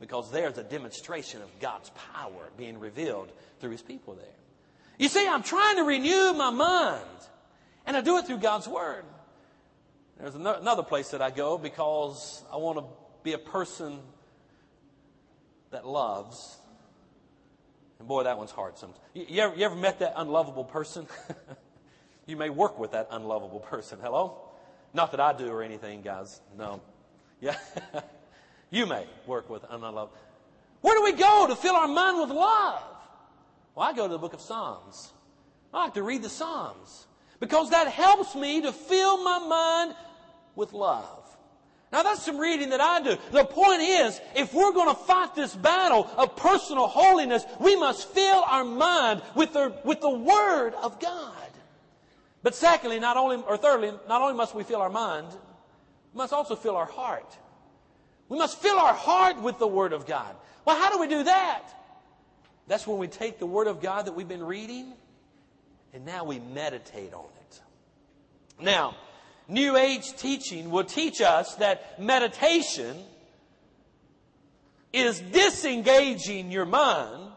because 0.00 0.30
there's 0.30 0.58
a 0.58 0.62
demonstration 0.62 1.42
of 1.42 1.48
God's 1.60 1.90
power 2.12 2.50
being 2.56 2.78
revealed 2.78 3.30
through 3.60 3.70
his 3.70 3.82
people 3.82 4.14
there. 4.14 4.26
You 4.98 5.08
see, 5.08 5.26
I'm 5.26 5.42
trying 5.42 5.76
to 5.76 5.82
renew 5.82 6.32
my 6.34 6.50
mind, 6.50 7.04
and 7.86 7.96
I 7.96 8.00
do 8.00 8.18
it 8.18 8.26
through 8.26 8.38
God's 8.38 8.66
word. 8.66 9.04
There's 10.18 10.34
another 10.34 10.82
place 10.82 11.10
that 11.10 11.22
I 11.22 11.30
go 11.30 11.58
because 11.58 12.42
I 12.52 12.56
want 12.56 12.78
to 12.78 12.84
be 13.22 13.34
a 13.34 13.38
person 13.38 14.00
that 15.70 15.86
loves. 15.86 16.58
And 18.00 18.08
boy, 18.08 18.24
that 18.24 18.36
one's 18.36 18.50
hard 18.50 18.78
sometimes. 18.78 19.00
You 19.14 19.42
ever, 19.42 19.56
you 19.56 19.64
ever 19.64 19.76
met 19.76 20.00
that 20.00 20.14
unlovable 20.16 20.64
person? 20.64 21.06
you 22.26 22.36
may 22.36 22.50
work 22.50 22.78
with 22.78 22.92
that 22.92 23.08
unlovable 23.12 23.60
person. 23.60 23.98
Hello? 24.02 24.47
Not 24.94 25.10
that 25.10 25.20
I 25.20 25.32
do 25.32 25.48
or 25.48 25.62
anything, 25.62 26.02
guys. 26.02 26.40
No. 26.56 26.80
Yeah. 27.40 27.56
you 28.70 28.86
may 28.86 29.06
work 29.26 29.48
with 29.50 29.64
unlovable. 29.68 30.12
Where 30.80 30.96
do 30.96 31.04
we 31.04 31.12
go 31.12 31.46
to 31.48 31.56
fill 31.56 31.74
our 31.74 31.88
mind 31.88 32.20
with 32.20 32.30
love? 32.30 32.82
Well, 33.74 33.86
I 33.86 33.92
go 33.92 34.06
to 34.06 34.12
the 34.12 34.18
book 34.18 34.32
of 34.32 34.40
Psalms. 34.40 35.12
I 35.72 35.84
like 35.84 35.94
to 35.94 36.02
read 36.02 36.22
the 36.22 36.28
Psalms 36.28 37.06
because 37.40 37.70
that 37.70 37.88
helps 37.88 38.34
me 38.34 38.62
to 38.62 38.72
fill 38.72 39.22
my 39.22 39.38
mind 39.38 39.94
with 40.56 40.72
love. 40.72 41.24
Now 41.92 42.02
that's 42.02 42.22
some 42.22 42.38
reading 42.38 42.70
that 42.70 42.80
I 42.80 43.00
do. 43.02 43.16
The 43.32 43.44
point 43.44 43.80
is, 43.80 44.20
if 44.34 44.52
we're 44.52 44.72
going 44.72 44.94
to 44.94 45.02
fight 45.02 45.34
this 45.34 45.54
battle 45.54 46.08
of 46.16 46.36
personal 46.36 46.86
holiness, 46.86 47.44
we 47.60 47.76
must 47.76 48.08
fill 48.10 48.42
our 48.46 48.64
mind 48.64 49.22
with 49.34 49.52
the, 49.54 49.74
with 49.84 50.00
the 50.00 50.10
Word 50.10 50.74
of 50.74 51.00
God. 51.00 51.34
But 52.42 52.54
secondly, 52.54 53.00
not 53.00 53.16
only, 53.16 53.36
or 53.36 53.56
thirdly, 53.56 53.92
not 54.08 54.22
only 54.22 54.34
must 54.34 54.54
we 54.54 54.62
fill 54.62 54.80
our 54.80 54.90
mind, 54.90 55.28
we 56.12 56.18
must 56.18 56.32
also 56.32 56.56
fill 56.56 56.76
our 56.76 56.86
heart. 56.86 57.36
We 58.28 58.38
must 58.38 58.58
fill 58.58 58.78
our 58.78 58.94
heart 58.94 59.40
with 59.40 59.58
the 59.58 59.66
Word 59.66 59.92
of 59.92 60.06
God. 60.06 60.34
Well, 60.64 60.76
how 60.76 60.90
do 60.90 61.00
we 61.00 61.08
do 61.08 61.24
that? 61.24 61.62
That's 62.66 62.86
when 62.86 62.98
we 62.98 63.08
take 63.08 63.38
the 63.38 63.46
Word 63.46 63.66
of 63.66 63.80
God 63.80 64.06
that 64.06 64.12
we've 64.12 64.28
been 64.28 64.44
reading 64.44 64.92
and 65.92 66.04
now 66.04 66.24
we 66.24 66.38
meditate 66.38 67.14
on 67.14 67.24
it. 67.24 67.60
Now, 68.60 68.96
New 69.48 69.76
Age 69.76 70.14
teaching 70.16 70.70
will 70.70 70.84
teach 70.84 71.20
us 71.20 71.54
that 71.56 71.98
meditation 72.00 72.96
is 74.92 75.20
disengaging 75.20 76.50
your 76.50 76.66
mind, 76.66 77.30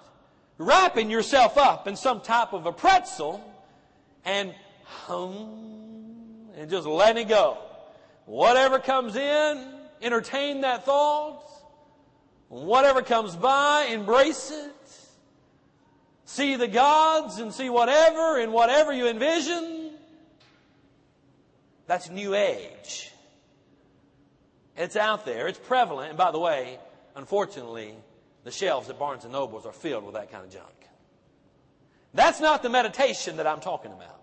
wrapping 0.57 1.09
yourself 1.09 1.57
up 1.57 1.87
in 1.87 1.95
some 1.95 2.21
type 2.21 2.53
of 2.53 2.65
a 2.65 2.71
pretzel, 2.71 3.41
and 4.25 4.53
and 5.09 6.69
just 6.69 6.87
letting 6.87 7.25
it 7.25 7.29
go. 7.29 7.57
Whatever 8.25 8.79
comes 8.79 9.15
in, 9.15 9.73
entertain 10.01 10.61
that 10.61 10.85
thought. 10.85 11.43
Whatever 12.49 13.01
comes 13.01 13.35
by, 13.35 13.87
embrace 13.89 14.51
it. 14.51 14.75
See 16.25 16.55
the 16.55 16.67
gods 16.67 17.39
and 17.39 17.53
see 17.53 17.69
whatever 17.69 18.39
and 18.39 18.53
whatever 18.53 18.93
you 18.93 19.07
envision. 19.07 19.91
That's 21.87 22.09
New 22.09 22.35
Age. 22.35 23.11
It's 24.77 24.95
out 24.95 25.25
there. 25.25 25.47
It's 25.47 25.59
prevalent. 25.59 26.09
And 26.09 26.17
by 26.17 26.31
the 26.31 26.39
way, 26.39 26.79
unfortunately, 27.15 27.93
the 28.43 28.51
shelves 28.51 28.89
at 28.89 28.97
Barnes 28.97 29.23
and 29.23 29.33
Nobles 29.33 29.65
are 29.65 29.73
filled 29.73 30.05
with 30.05 30.15
that 30.15 30.31
kind 30.31 30.45
of 30.45 30.51
junk. 30.51 30.67
That's 32.13 32.39
not 32.39 32.63
the 32.63 32.69
meditation 32.69 33.37
that 33.37 33.47
I'm 33.47 33.59
talking 33.59 33.91
about. 33.91 34.20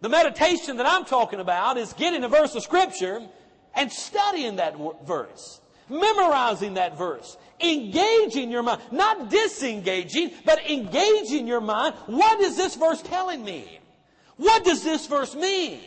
The 0.00 0.08
meditation 0.08 0.76
that 0.76 0.86
I'm 0.86 1.04
talking 1.04 1.40
about 1.40 1.78
is 1.78 1.92
getting 1.94 2.22
a 2.24 2.28
verse 2.28 2.54
of 2.54 2.62
scripture 2.62 3.26
and 3.74 3.90
studying 3.90 4.56
that 4.56 4.76
verse, 5.06 5.60
memorizing 5.88 6.74
that 6.74 6.98
verse, 6.98 7.36
engaging 7.60 8.50
your 8.50 8.62
mind, 8.62 8.82
not 8.90 9.30
disengaging, 9.30 10.32
but 10.44 10.68
engaging 10.70 11.46
your 11.46 11.60
mind. 11.60 11.94
What 12.06 12.40
is 12.40 12.56
this 12.56 12.74
verse 12.74 13.00
telling 13.02 13.44
me? 13.44 13.80
What 14.36 14.64
does 14.64 14.84
this 14.84 15.06
verse 15.06 15.34
mean? 15.34 15.80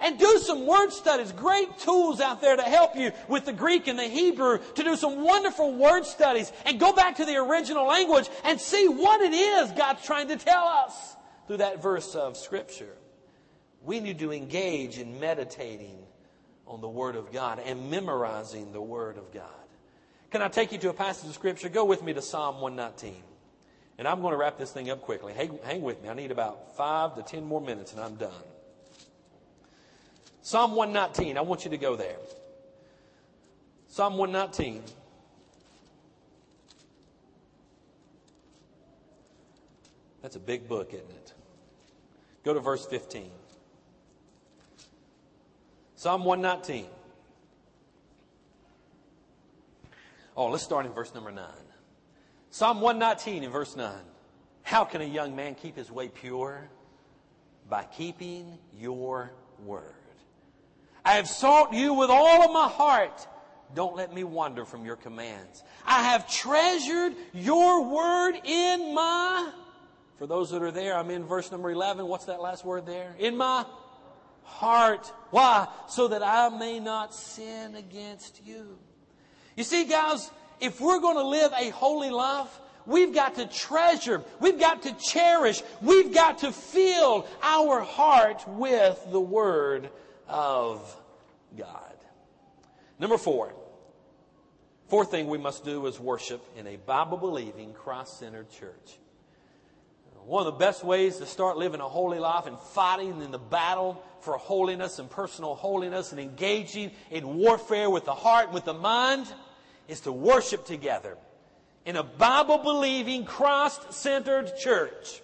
And 0.00 0.18
do 0.18 0.38
some 0.38 0.66
word 0.66 0.90
studies. 0.90 1.32
Great 1.32 1.78
tools 1.78 2.20
out 2.20 2.40
there 2.40 2.56
to 2.56 2.62
help 2.62 2.96
you 2.96 3.12
with 3.28 3.44
the 3.44 3.52
Greek 3.52 3.86
and 3.86 3.98
the 3.98 4.04
Hebrew 4.04 4.58
to 4.74 4.82
do 4.82 4.96
some 4.96 5.22
wonderful 5.22 5.72
word 5.72 6.04
studies 6.04 6.52
and 6.66 6.80
go 6.80 6.92
back 6.92 7.16
to 7.16 7.24
the 7.24 7.36
original 7.36 7.86
language 7.86 8.28
and 8.44 8.60
see 8.60 8.88
what 8.88 9.20
it 9.20 9.32
is 9.32 9.70
God's 9.72 10.04
trying 10.04 10.28
to 10.28 10.36
tell 10.36 10.64
us 10.64 11.16
through 11.46 11.58
that 11.58 11.82
verse 11.82 12.14
of 12.14 12.36
Scripture. 12.36 12.96
We 13.84 14.00
need 14.00 14.18
to 14.20 14.32
engage 14.32 14.98
in 14.98 15.20
meditating 15.20 15.98
on 16.66 16.80
the 16.80 16.88
Word 16.88 17.16
of 17.16 17.32
God 17.32 17.60
and 17.64 17.90
memorizing 17.90 18.72
the 18.72 18.80
Word 18.80 19.18
of 19.18 19.32
God. 19.32 19.44
Can 20.30 20.42
I 20.42 20.48
take 20.48 20.72
you 20.72 20.78
to 20.78 20.88
a 20.90 20.94
passage 20.94 21.28
of 21.28 21.34
Scripture? 21.34 21.68
Go 21.68 21.84
with 21.84 22.02
me 22.02 22.12
to 22.14 22.22
Psalm 22.22 22.60
119. 22.60 23.14
And 23.98 24.08
I'm 24.08 24.20
going 24.20 24.32
to 24.32 24.36
wrap 24.36 24.58
this 24.58 24.72
thing 24.72 24.90
up 24.90 25.02
quickly. 25.02 25.32
Hang, 25.32 25.58
hang 25.62 25.82
with 25.82 26.02
me. 26.02 26.08
I 26.08 26.14
need 26.14 26.30
about 26.30 26.76
five 26.76 27.14
to 27.16 27.22
ten 27.22 27.44
more 27.44 27.60
minutes 27.60 27.92
and 27.92 28.00
I'm 28.00 28.16
done. 28.16 28.32
Psalm 30.42 30.74
119. 30.74 31.38
I 31.38 31.42
want 31.42 31.64
you 31.64 31.70
to 31.70 31.78
go 31.78 31.94
there. 31.94 32.16
Psalm 33.88 34.16
119. 34.16 34.82
That's 40.22 40.36
a 40.36 40.40
big 40.40 40.66
book, 40.66 40.92
isn't 40.94 41.10
it? 41.10 41.32
Go 42.44 42.54
to 42.54 42.60
verse 42.60 42.86
15. 42.86 43.30
Psalm 46.04 46.22
119. 46.22 46.84
Oh, 50.36 50.48
let's 50.48 50.62
start 50.62 50.84
in 50.84 50.92
verse 50.92 51.14
number 51.14 51.32
9. 51.32 51.46
Psalm 52.50 52.82
119 52.82 53.42
in 53.42 53.50
verse 53.50 53.74
9. 53.74 53.90
How 54.64 54.84
can 54.84 55.00
a 55.00 55.06
young 55.06 55.34
man 55.34 55.54
keep 55.54 55.76
his 55.76 55.90
way 55.90 56.08
pure? 56.08 56.68
By 57.70 57.84
keeping 57.84 58.58
your 58.78 59.32
word. 59.64 59.94
I 61.06 61.12
have 61.12 61.26
sought 61.26 61.72
you 61.72 61.94
with 61.94 62.10
all 62.10 62.42
of 62.42 62.52
my 62.52 62.68
heart. 62.68 63.26
Don't 63.74 63.96
let 63.96 64.12
me 64.12 64.24
wander 64.24 64.66
from 64.66 64.84
your 64.84 64.96
commands. 64.96 65.64
I 65.86 66.02
have 66.02 66.30
treasured 66.30 67.14
your 67.32 67.82
word 67.82 68.34
in 68.44 68.94
my, 68.94 69.50
for 70.18 70.26
those 70.26 70.50
that 70.50 70.60
are 70.60 70.70
there, 70.70 70.98
I'm 70.98 71.08
in 71.08 71.24
verse 71.24 71.50
number 71.50 71.70
11. 71.70 72.06
What's 72.06 72.26
that 72.26 72.42
last 72.42 72.62
word 72.62 72.84
there? 72.84 73.16
In 73.18 73.38
my 73.38 73.64
heart. 74.44 75.12
Why? 75.30 75.68
So 75.88 76.08
that 76.08 76.22
I 76.22 76.48
may 76.48 76.80
not 76.80 77.14
sin 77.14 77.74
against 77.74 78.40
you. 78.44 78.78
You 79.56 79.64
see, 79.64 79.84
guys, 79.84 80.30
if 80.60 80.80
we're 80.80 81.00
going 81.00 81.16
to 81.16 81.26
live 81.26 81.52
a 81.58 81.70
holy 81.70 82.10
life, 82.10 82.60
we've 82.86 83.14
got 83.14 83.36
to 83.36 83.46
treasure, 83.46 84.22
we've 84.40 84.58
got 84.58 84.82
to 84.82 84.92
cherish, 84.94 85.62
we've 85.80 86.12
got 86.12 86.38
to 86.38 86.52
fill 86.52 87.26
our 87.42 87.80
heart 87.80 88.46
with 88.48 89.04
the 89.10 89.20
Word 89.20 89.90
of 90.28 90.96
God. 91.56 91.94
Number 92.98 93.18
four. 93.18 93.54
Fourth 94.88 95.10
thing 95.10 95.28
we 95.28 95.38
must 95.38 95.64
do 95.64 95.86
is 95.86 95.98
worship 95.98 96.44
in 96.56 96.66
a 96.66 96.76
Bible 96.76 97.16
believing, 97.16 97.72
Christ 97.72 98.18
centered 98.18 98.50
church. 98.50 98.98
One 100.26 100.46
of 100.46 100.52
the 100.54 100.58
best 100.58 100.84
ways 100.84 101.18
to 101.18 101.26
start 101.26 101.58
living 101.58 101.80
a 101.80 101.88
holy 101.88 102.18
life 102.18 102.46
and 102.46 102.58
fighting 102.58 103.20
in 103.20 103.30
the 103.30 103.38
battle 103.38 104.02
for 104.24 104.38
holiness 104.38 104.98
and 104.98 105.10
personal 105.10 105.54
holiness 105.54 106.12
and 106.12 106.20
engaging 106.20 106.90
in 107.10 107.36
warfare 107.36 107.90
with 107.90 108.06
the 108.06 108.14
heart 108.14 108.46
and 108.46 108.54
with 108.54 108.64
the 108.64 108.74
mind 108.74 109.26
is 109.86 110.00
to 110.00 110.12
worship 110.12 110.64
together 110.64 111.16
in 111.84 111.96
a 111.96 112.02
Bible 112.02 112.58
believing, 112.58 113.24
Christ 113.24 113.92
centered 113.92 114.56
church. 114.56 115.20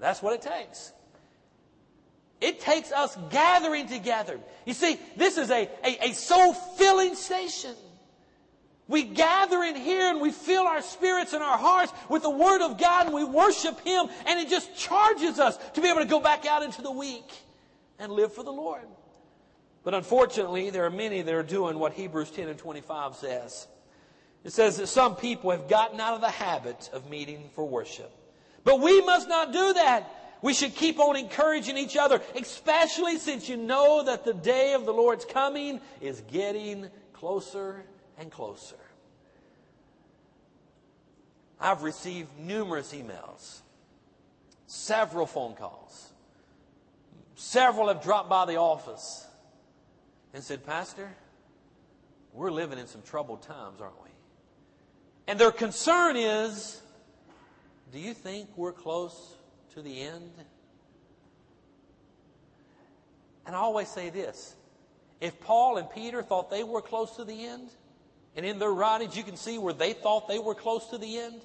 That's 0.00 0.22
what 0.22 0.34
it 0.34 0.42
takes. 0.42 0.92
It 2.40 2.60
takes 2.60 2.92
us 2.92 3.16
gathering 3.30 3.86
together. 3.86 4.40
You 4.66 4.74
see, 4.74 4.98
this 5.16 5.38
is 5.38 5.50
a, 5.50 5.68
a, 5.84 6.10
a 6.10 6.12
soul 6.12 6.52
filling 6.52 7.14
station. 7.14 7.74
We 8.86 9.02
gather 9.02 9.62
in 9.62 9.76
here 9.76 10.10
and 10.10 10.20
we 10.20 10.30
fill 10.30 10.66
our 10.66 10.82
spirits 10.82 11.32
and 11.32 11.42
our 11.42 11.56
hearts 11.56 11.92
with 12.10 12.22
the 12.22 12.30
Word 12.30 12.62
of 12.62 12.78
God 12.78 13.06
and 13.06 13.14
we 13.14 13.24
worship 13.24 13.80
Him 13.80 14.08
and 14.26 14.40
it 14.40 14.50
just 14.50 14.76
charges 14.76 15.38
us 15.38 15.56
to 15.74 15.80
be 15.80 15.88
able 15.88 16.00
to 16.00 16.06
go 16.06 16.20
back 16.20 16.44
out 16.44 16.62
into 16.62 16.82
the 16.82 16.90
week 16.90 17.30
and 17.98 18.12
live 18.12 18.32
for 18.32 18.42
the 18.42 18.52
Lord. 18.52 18.86
But 19.84 19.94
unfortunately, 19.94 20.70
there 20.70 20.84
are 20.84 20.90
many 20.90 21.22
that 21.22 21.34
are 21.34 21.42
doing 21.42 21.78
what 21.78 21.92
Hebrews 21.92 22.30
10 22.30 22.48
and 22.48 22.58
25 22.58 23.16
says. 23.16 23.68
It 24.42 24.52
says 24.52 24.78
that 24.78 24.88
some 24.88 25.16
people 25.16 25.50
have 25.50 25.68
gotten 25.68 26.00
out 26.00 26.14
of 26.14 26.20
the 26.20 26.30
habit 26.30 26.90
of 26.92 27.08
meeting 27.08 27.50
for 27.54 27.66
worship. 27.66 28.10
But 28.64 28.80
we 28.80 29.02
must 29.02 29.28
not 29.28 29.52
do 29.52 29.74
that. 29.74 30.10
We 30.42 30.52
should 30.52 30.74
keep 30.74 30.98
on 30.98 31.16
encouraging 31.16 31.78
each 31.78 31.96
other, 31.96 32.20
especially 32.34 33.18
since 33.18 33.48
you 33.48 33.56
know 33.56 34.04
that 34.04 34.24
the 34.24 34.34
day 34.34 34.74
of 34.74 34.84
the 34.84 34.92
Lord's 34.92 35.24
coming 35.24 35.80
is 36.00 36.22
getting 36.30 36.90
closer 37.14 37.84
and 38.18 38.30
closer. 38.30 38.76
I've 41.58 41.82
received 41.82 42.28
numerous 42.38 42.92
emails, 42.92 43.60
several 44.66 45.26
phone 45.26 45.54
calls. 45.54 46.12
Several 47.36 47.88
have 47.88 48.02
dropped 48.02 48.28
by 48.28 48.44
the 48.46 48.56
office 48.56 49.26
and 50.32 50.42
said, 50.42 50.64
Pastor, 50.64 51.10
we're 52.32 52.50
living 52.50 52.78
in 52.78 52.86
some 52.86 53.02
troubled 53.02 53.42
times, 53.42 53.80
aren't 53.80 54.00
we? 54.02 54.10
And 55.26 55.38
their 55.38 55.52
concern 55.52 56.16
is, 56.16 56.80
do 57.92 57.98
you 57.98 58.14
think 58.14 58.48
we're 58.56 58.72
close 58.72 59.36
to 59.74 59.82
the 59.82 60.00
end? 60.02 60.30
And 63.46 63.54
I 63.54 63.58
always 63.58 63.88
say 63.88 64.10
this 64.10 64.54
if 65.20 65.40
Paul 65.40 65.76
and 65.78 65.88
Peter 65.90 66.22
thought 66.22 66.50
they 66.50 66.64
were 66.64 66.82
close 66.82 67.16
to 67.16 67.24
the 67.24 67.46
end, 67.46 67.68
and 68.36 68.44
in 68.44 68.58
their 68.58 68.72
writings 68.72 69.16
you 69.16 69.22
can 69.22 69.36
see 69.36 69.58
where 69.58 69.74
they 69.74 69.92
thought 69.92 70.28
they 70.28 70.38
were 70.38 70.54
close 70.54 70.88
to 70.88 70.98
the 70.98 71.18
end, 71.18 71.40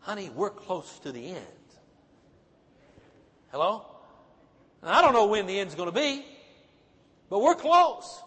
honey, 0.00 0.30
we're 0.34 0.50
close 0.50 0.98
to 1.00 1.12
the 1.12 1.28
end. 1.28 1.44
Hello? 3.50 3.86
I 4.82 5.02
don't 5.02 5.12
know 5.12 5.26
when 5.26 5.46
the 5.46 5.58
end's 5.58 5.74
going 5.74 5.88
to 5.88 5.94
be, 5.94 6.24
but 7.28 7.40
we're 7.40 7.54
close. 7.54 8.22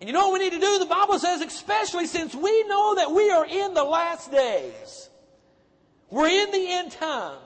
And 0.00 0.08
you 0.08 0.14
know 0.14 0.28
what 0.28 0.40
we 0.40 0.44
need 0.46 0.52
to 0.52 0.60
do? 0.60 0.78
The 0.78 0.86
Bible 0.86 1.18
says, 1.18 1.40
especially 1.40 2.06
since 2.06 2.34
we 2.34 2.64
know 2.64 2.94
that 2.96 3.12
we 3.12 3.30
are 3.30 3.46
in 3.46 3.74
the 3.74 3.84
last 3.84 4.30
days. 4.30 5.10
We're 6.08 6.28
in 6.28 6.50
the 6.50 6.72
end 6.72 6.92
time. 6.92 7.38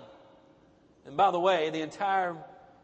And 1.07 1.17
by 1.17 1.31
the 1.31 1.41
way, 1.41 1.71
the 1.71 1.83
entire 1.83 2.37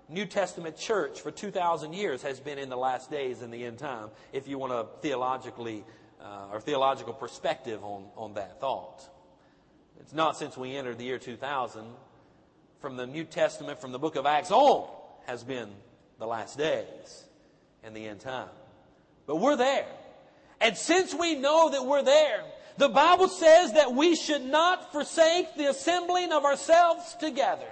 New 0.08 0.26
Testament 0.26 0.76
church 0.76 1.20
for 1.20 1.30
2,000 1.30 1.92
years 1.92 2.22
has 2.22 2.40
been 2.40 2.58
in 2.58 2.68
the 2.68 2.76
last 2.76 3.10
days 3.10 3.42
in 3.42 3.50
the 3.50 3.64
end 3.64 3.78
time, 3.78 4.10
if 4.32 4.48
you 4.48 4.58
want 4.58 4.72
a 4.72 4.86
theologically 5.02 5.84
uh, 6.20 6.48
or 6.52 6.60
theological 6.60 7.14
perspective 7.14 7.82
on, 7.84 8.06
on 8.16 8.34
that 8.34 8.60
thought. 8.60 9.08
It's 10.00 10.12
not 10.12 10.36
since 10.36 10.56
we 10.56 10.76
entered 10.76 10.98
the 10.98 11.04
year 11.04 11.18
2000. 11.18 11.84
From 12.80 12.96
the 12.96 13.06
New 13.06 13.24
Testament, 13.24 13.80
from 13.80 13.92
the 13.92 13.98
book 13.98 14.16
of 14.16 14.24
Acts 14.26 14.50
on, 14.50 14.88
has 15.30 15.44
been 15.44 15.68
the 16.18 16.26
last 16.26 16.58
days 16.58 17.24
and 17.84 17.94
the 17.94 18.04
end 18.04 18.18
time. 18.18 18.48
But 19.28 19.36
we're 19.36 19.56
there. 19.56 19.86
And 20.60 20.76
since 20.76 21.14
we 21.14 21.36
know 21.36 21.70
that 21.70 21.86
we're 21.86 22.02
there, 22.02 22.42
the 22.78 22.88
Bible 22.88 23.28
says 23.28 23.74
that 23.74 23.94
we 23.94 24.16
should 24.16 24.44
not 24.44 24.90
forsake 24.90 25.54
the 25.56 25.66
assembling 25.66 26.32
of 26.32 26.44
ourselves 26.44 27.14
together 27.20 27.68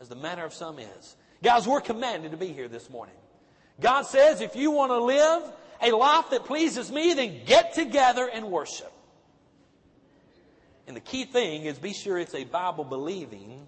as 0.00 0.08
the 0.08 0.16
manner 0.16 0.44
of 0.44 0.52
some 0.52 0.80
is. 0.80 1.16
Guys, 1.44 1.64
we're 1.64 1.80
commanded 1.80 2.32
to 2.32 2.36
be 2.36 2.48
here 2.48 2.66
this 2.66 2.90
morning. 2.90 3.14
God 3.80 4.02
says 4.02 4.40
if 4.40 4.56
you 4.56 4.72
want 4.72 4.90
to 4.90 4.98
live 4.98 5.44
a 5.80 5.92
life 5.92 6.30
that 6.30 6.44
pleases 6.44 6.90
me, 6.90 7.14
then 7.14 7.44
get 7.46 7.74
together 7.74 8.28
and 8.28 8.46
worship. 8.50 8.92
And 10.88 10.96
the 10.96 11.00
key 11.00 11.24
thing 11.24 11.66
is 11.66 11.78
be 11.78 11.92
sure 11.92 12.18
it's 12.18 12.34
a 12.34 12.44
Bible 12.44 12.82
believing, 12.82 13.64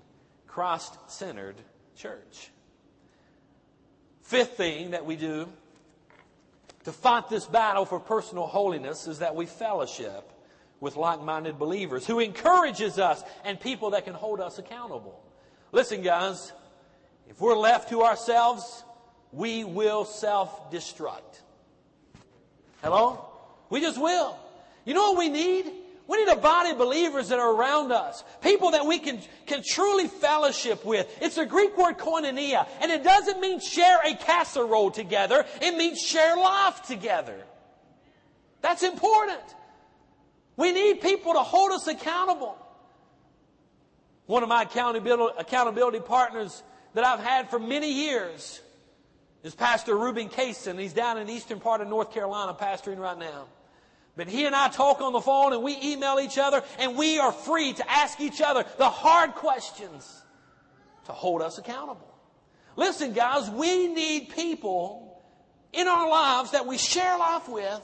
Christ 0.49 0.99
centered 1.07 1.57
church. 1.95 2.51
Fifth 4.27 4.57
thing 4.57 4.91
that 4.91 5.07
we 5.07 5.15
do 5.15 5.49
to 6.83 6.91
fight 6.91 7.29
this 7.29 7.47
battle 7.47 7.85
for 7.85 8.01
personal 8.01 8.49
holiness 8.49 9.07
is 9.07 9.21
that 9.21 9.37
we 9.37 9.47
fellowship 9.47 10.33
with 10.81 10.97
like-minded 10.97 11.61
believers 11.61 12.05
who 12.05 12.19
encourages 12.19 12.99
us 12.99 13.23
and 13.45 13.61
people 13.61 13.91
that 13.91 14.05
can 14.05 14.15
hold 14.15 14.41
us 14.41 14.59
accountable. 14.59 15.23
Listen 15.71 16.03
guys, 16.03 16.53
if 17.29 17.41
we're 17.41 17.57
left 17.57 17.91
to 17.91 18.03
ourselves, 18.03 18.83
we 19.31 19.63
will 19.63 20.05
self-destruct. 20.05 21.43
Hello? 22.83 23.25
We 23.71 23.81
just 23.81 23.97
will. 23.97 24.37
You 24.85 24.95
know 24.95 25.13
what 25.13 25.19
we 25.19 25.29
need? 25.29 25.71
We 26.09 26.19
need 26.19 26.29
a 26.29 26.37
body 26.37 26.71
of 26.71 26.79
believers 26.79 27.29
that 27.31 27.41
are 27.41 27.53
around 27.53 27.91
us. 27.91 28.23
People 28.41 28.73
that 28.73 28.87
we 28.87 28.99
can, 28.99 29.21
can 29.47 29.63
truly 29.65 30.07
fellowship 30.07 30.85
with. 30.85 31.09
It's 31.21 31.37
a 31.37 31.45
Greek 31.45 31.77
word 31.77 31.99
koinonia, 31.99 32.67
and 32.81 32.93
it 32.93 33.03
doesn't 33.03 33.41
mean 33.41 33.59
share 33.59 33.99
a 34.05 34.15
casserole 34.15 34.93
together. 34.93 35.45
It 35.61 35.77
means 35.77 36.01
share 36.01 36.37
life 36.37 36.83
together. 36.83 37.37
That's 38.61 38.85
important. 38.85 39.43
We 40.57 40.73
need 40.73 41.01
people 41.01 41.35
to 41.35 41.41
hold 41.41 41.73
us 41.73 41.89
accountable. 41.89 42.57
One 44.27 44.43
of 44.43 44.49
my 44.49 44.63
accountability, 44.63 45.35
accountability 45.39 46.01
partners 46.01 46.63
that 46.95 47.05
I've 47.05 47.21
had 47.21 47.51
for 47.51 47.59
many 47.59 47.93
years 47.93 48.61
is 49.43 49.55
Pastor 49.55 49.97
Ruben 49.97 50.29
Kaysen. 50.29 50.79
He's 50.79 50.93
down 50.93 51.19
in 51.19 51.27
the 51.27 51.33
eastern 51.33 51.61
part 51.61 51.81
of 51.81 51.89
North 51.89 52.13
Carolina 52.13 52.55
pastoring 52.55 52.99
right 52.99 53.19
now. 53.19 53.47
But 54.17 54.29
he 54.29 54.47
and 54.47 54.55
I 54.55 54.69
talk 54.69 55.01
on 55.01 55.13
the 55.13 55.21
phone 55.21 55.53
and 55.53 55.63
we 55.63 55.77
email 55.83 56.19
each 56.19 56.39
other 56.39 56.63
and 56.79 56.97
we 56.97 57.19
are 57.19 57.33
free 57.33 57.75
to 57.75 57.91
ask 57.91 58.21
each 58.21 58.41
other 58.41 58.65
the 58.79 58.89
hard 58.89 59.35
questions 59.35 60.23
to 61.05 61.13
hold 61.13 61.43
us 61.43 61.59
accountable. 61.59 62.15
Listen, 62.77 63.13
guys, 63.13 63.51
we 63.51 63.89
need 63.89 64.31
people 64.31 65.23
in 65.73 65.87
our 65.87 66.09
lives 66.09 66.53
that 66.53 66.67
we 66.67 66.79
share 66.79 67.19
life 67.19 67.49
with 67.49 67.81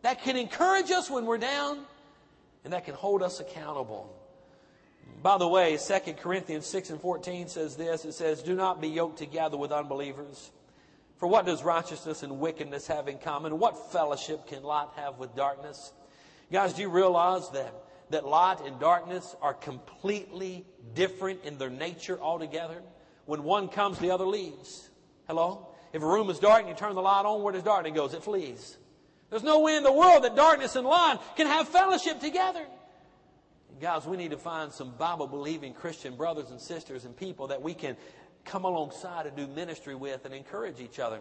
that 0.00 0.22
can 0.22 0.36
encourage 0.36 0.90
us 0.90 1.10
when 1.10 1.26
we're 1.26 1.38
down 1.38 1.84
and 2.64 2.72
that 2.72 2.84
can 2.84 2.94
hold 2.94 3.22
us 3.22 3.40
accountable. 3.40 4.10
By 5.22 5.38
the 5.38 5.46
way, 5.46 5.76
2 5.76 6.14
Corinthians 6.14 6.66
6 6.66 6.90
and 6.90 7.00
14 7.00 7.48
says 7.48 7.76
this. 7.76 8.04
It 8.04 8.12
says, 8.12 8.42
Do 8.42 8.54
not 8.54 8.80
be 8.80 8.88
yoked 8.88 9.18
together 9.18 9.56
with 9.56 9.70
unbelievers. 9.70 10.50
For 11.22 11.28
what 11.28 11.46
does 11.46 11.62
righteousness 11.62 12.24
and 12.24 12.40
wickedness 12.40 12.88
have 12.88 13.06
in 13.06 13.16
common? 13.16 13.60
What 13.60 13.92
fellowship 13.92 14.48
can 14.48 14.64
light 14.64 14.88
have 14.96 15.20
with 15.20 15.36
darkness? 15.36 15.92
Guys, 16.50 16.72
do 16.72 16.82
you 16.82 16.88
realize 16.88 17.48
that, 17.50 17.72
that 18.10 18.26
light 18.26 18.56
and 18.66 18.80
darkness 18.80 19.36
are 19.40 19.54
completely 19.54 20.66
different 20.94 21.44
in 21.44 21.58
their 21.58 21.70
nature 21.70 22.20
altogether? 22.20 22.82
When 23.26 23.44
one 23.44 23.68
comes, 23.68 24.00
the 24.00 24.10
other 24.10 24.26
leaves. 24.26 24.90
Hello? 25.28 25.68
If 25.92 26.02
a 26.02 26.06
room 26.06 26.28
is 26.28 26.40
dark 26.40 26.62
and 26.62 26.68
you 26.68 26.74
turn 26.74 26.96
the 26.96 27.02
light 27.02 27.24
on, 27.24 27.44
where 27.44 27.52
does 27.52 27.62
darkness 27.62 27.94
go? 27.94 28.06
It 28.06 28.24
flees. 28.24 28.76
There's 29.30 29.44
no 29.44 29.60
way 29.60 29.76
in 29.76 29.84
the 29.84 29.92
world 29.92 30.24
that 30.24 30.34
darkness 30.34 30.74
and 30.74 30.84
light 30.84 31.20
can 31.36 31.46
have 31.46 31.68
fellowship 31.68 32.18
together. 32.18 32.66
Guys, 33.80 34.06
we 34.06 34.16
need 34.16 34.32
to 34.32 34.38
find 34.38 34.72
some 34.72 34.90
Bible 34.96 35.28
believing 35.28 35.72
Christian 35.72 36.16
brothers 36.16 36.50
and 36.50 36.60
sisters 36.60 37.04
and 37.04 37.16
people 37.16 37.46
that 37.46 37.62
we 37.62 37.74
can 37.74 37.96
come 38.44 38.64
alongside 38.64 39.26
and 39.26 39.36
do 39.36 39.46
ministry 39.46 39.94
with 39.94 40.24
and 40.24 40.34
encourage 40.34 40.80
each 40.80 40.98
other. 40.98 41.18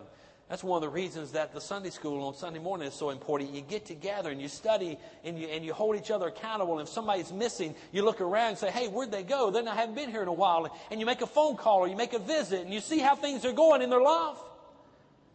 That's 0.50 0.66
one 0.66 0.76
of 0.76 0.82
the 0.82 0.90
reasons 0.94 1.32
that 1.32 1.54
the 1.54 1.62
Sunday 1.62 1.92
school 1.92 2.28
on 2.28 2.36
Sunday 2.36 2.60
morning 2.60 2.86
is 2.86 2.94
so 2.94 3.10
important. 3.10 3.56
You 3.56 3.62
get 3.62 3.86
together 3.86 4.32
and 4.32 4.42
you 4.42 4.50
study 4.50 4.98
and 5.24 5.40
you, 5.40 5.48
and 5.48 5.64
you 5.64 5.74
hold 5.74 5.96
each 5.96 6.12
other 6.12 6.28
accountable. 6.28 6.78
And 6.78 6.86
if 6.86 6.94
somebody's 6.94 7.32
missing, 7.32 7.74
you 7.94 8.04
look 8.04 8.20
around 8.20 8.50
and 8.50 8.58
say, 8.58 8.70
hey, 8.70 8.90
where'd 8.90 9.12
they 9.12 9.24
go? 9.24 9.50
Then 9.50 9.70
I 9.70 9.76
haven't 9.76 9.96
been 9.96 10.12
here 10.12 10.22
in 10.22 10.28
a 10.28 10.34
while. 10.34 10.70
And 10.92 11.00
you 11.00 11.06
make 11.06 11.22
a 11.22 11.28
phone 11.28 11.56
call 11.56 11.80
or 11.80 11.88
you 11.88 11.96
make 11.96 12.12
a 12.12 12.20
visit 12.20 12.62
and 12.62 12.74
you 12.74 12.82
see 12.82 13.00
how 13.00 13.16
things 13.16 13.46
are 13.46 13.54
going 13.54 13.82
in 13.82 13.90
their 13.90 14.02
life. 14.02 14.40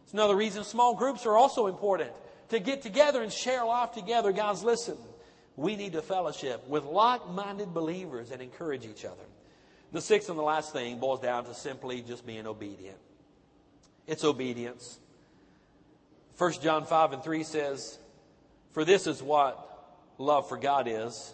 It's 0.03 0.13
another 0.13 0.35
reason 0.35 0.63
small 0.63 0.93
groups 0.93 1.25
are 1.25 1.35
also 1.35 1.65
important. 1.65 2.11
To 2.49 2.59
get 2.59 2.83
together 2.83 3.23
and 3.23 3.33
share 3.33 3.65
life 3.65 3.93
together. 3.93 4.31
Guys, 4.31 4.63
listen. 4.63 4.97
We 5.55 5.75
need 5.75 5.93
to 5.93 6.03
fellowship 6.03 6.67
with 6.67 6.83
like-minded 6.83 7.73
believers 7.73 8.29
and 8.29 8.39
encourage 8.39 8.85
each 8.85 9.03
other. 9.03 9.23
The 9.91 10.01
sixth 10.01 10.29
and 10.29 10.37
the 10.37 10.43
last 10.43 10.73
thing 10.73 10.99
boils 10.99 11.21
down 11.21 11.45
to 11.45 11.53
simply 11.53 12.01
just 12.01 12.25
being 12.25 12.45
obedient. 12.45 12.97
It's 14.05 14.23
obedience. 14.23 14.99
1 16.37 16.53
John 16.61 16.85
5 16.85 17.13
and 17.13 17.23
3 17.23 17.43
says, 17.43 17.97
For 18.71 18.85
this 18.85 19.07
is 19.07 19.23
what 19.23 19.63
love 20.17 20.47
for 20.49 20.57
God 20.57 20.87
is, 20.87 21.33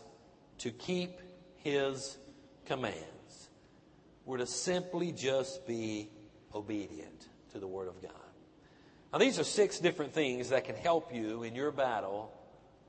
to 0.59 0.71
keep 0.71 1.19
His 1.57 2.17
commands. 2.65 3.49
We're 4.25 4.37
to 4.37 4.47
simply 4.47 5.11
just 5.11 5.67
be 5.67 6.09
obedient 6.53 7.27
to 7.51 7.59
the 7.59 7.67
Word 7.67 7.87
of 7.87 8.01
God. 8.01 8.11
Now, 9.11 9.19
these 9.19 9.39
are 9.39 9.43
six 9.43 9.79
different 9.79 10.13
things 10.13 10.49
that 10.49 10.65
can 10.65 10.75
help 10.75 11.13
you 11.13 11.43
in 11.43 11.53
your 11.55 11.71
battle 11.71 12.33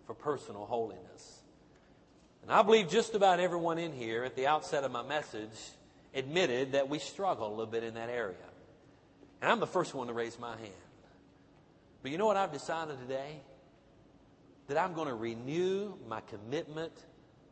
for 0.07 0.15
personal 0.15 0.65
holiness. 0.67 1.43
And 2.45 2.53
I 2.53 2.63
believe 2.63 2.91
just 2.91 3.15
about 3.15 3.41
everyone 3.41 3.79
in 3.79 3.93
here 3.93 4.23
at 4.23 4.37
the 4.37 4.47
outset 4.47 4.85
of 4.85 4.93
my 4.93 5.03
message 5.03 5.49
admitted 6.15 6.73
that 6.73 6.89
we 6.91 6.99
struggle 6.99 7.49
a 7.49 7.51
little 7.51 7.67
bit 7.67 7.83
in 7.83 7.95
that 7.95 8.11
area. 8.11 8.37
And 9.41 9.51
I'm 9.51 9.61
the 9.61 9.67
first 9.67 9.95
one 9.95 10.09
to 10.09 10.13
raise 10.13 10.39
my 10.39 10.55
hand. 10.57 10.73
But 12.03 12.11
you 12.11 12.19
know 12.19 12.27
what 12.27 12.37
I've 12.37 12.53
decided 12.53 13.01
today? 13.01 13.41
That 14.69 14.77
I'm 14.77 14.93
going 14.93 15.09
to 15.09 15.15
renew 15.15 15.95
my 16.07 16.21
commitment 16.21 16.93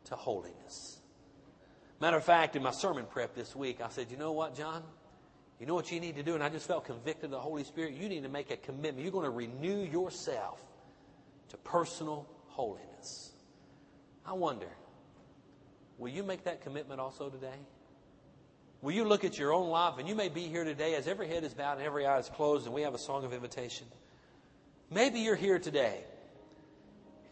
to 0.04 0.14
holiness. 0.14 0.98
Matter 1.98 2.18
of 2.18 2.24
fact, 2.24 2.54
in 2.54 2.62
my 2.62 2.70
sermon 2.70 3.06
prep 3.08 3.34
this 3.34 3.56
week, 3.56 3.80
I 3.80 3.88
said, 3.88 4.10
you 4.10 4.18
know 4.18 4.32
what, 4.32 4.54
Jon? 4.54 4.82
You 5.58 5.66
know 5.66 5.74
what 5.74 5.90
you 5.90 6.00
need 6.00 6.16
to 6.16 6.22
do? 6.22 6.34
And 6.34 6.42
I 6.42 6.50
just 6.50 6.66
felt 6.66 6.84
convicted 6.84 7.26
of 7.26 7.30
the 7.30 7.40
Holy 7.40 7.64
Spirit. 7.64 7.94
You 7.94 8.08
need 8.10 8.24
to 8.24 8.28
make 8.28 8.50
a 8.50 8.56
commitment. 8.56 8.98
You're 8.98 9.12
going 9.12 9.24
to 9.24 9.30
renew 9.30 9.84
yourself 9.84 10.60
to 11.48 11.56
personal 11.58 12.28
holiness. 12.48 13.32
I 14.26 14.34
wonder, 14.34 14.68
Will 16.02 16.10
you 16.10 16.24
make 16.24 16.42
that 16.44 16.62
commitment 16.62 16.98
also 16.98 17.28
today? 17.28 17.54
Will 18.80 18.90
you 18.90 19.04
look 19.04 19.22
at 19.22 19.38
your 19.38 19.52
own 19.52 19.70
life? 19.70 20.00
And 20.00 20.08
you 20.08 20.16
may 20.16 20.28
be 20.28 20.48
here 20.48 20.64
today 20.64 20.96
as 20.96 21.06
every 21.06 21.28
head 21.28 21.44
is 21.44 21.54
bowed 21.54 21.74
and 21.74 21.82
every 21.82 22.04
eye 22.06 22.18
is 22.18 22.28
closed, 22.28 22.66
and 22.66 22.74
we 22.74 22.82
have 22.82 22.92
a 22.92 22.98
song 22.98 23.24
of 23.24 23.32
invitation. 23.32 23.86
Maybe 24.90 25.20
you're 25.20 25.36
here 25.36 25.60
today, 25.60 26.02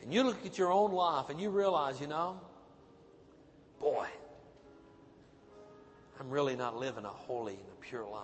and 0.02 0.14
you 0.14 0.22
look 0.22 0.46
at 0.46 0.56
your 0.56 0.70
own 0.70 0.92
life 0.92 1.30
and 1.30 1.40
you 1.40 1.50
realize, 1.50 2.00
you 2.00 2.06
know, 2.06 2.40
boy, 3.80 4.06
I'm 6.20 6.30
really 6.30 6.54
not 6.54 6.76
living 6.76 7.04
a 7.04 7.08
holy 7.08 7.54
and 7.54 7.62
a 7.76 7.80
pure 7.80 8.04
life. 8.04 8.22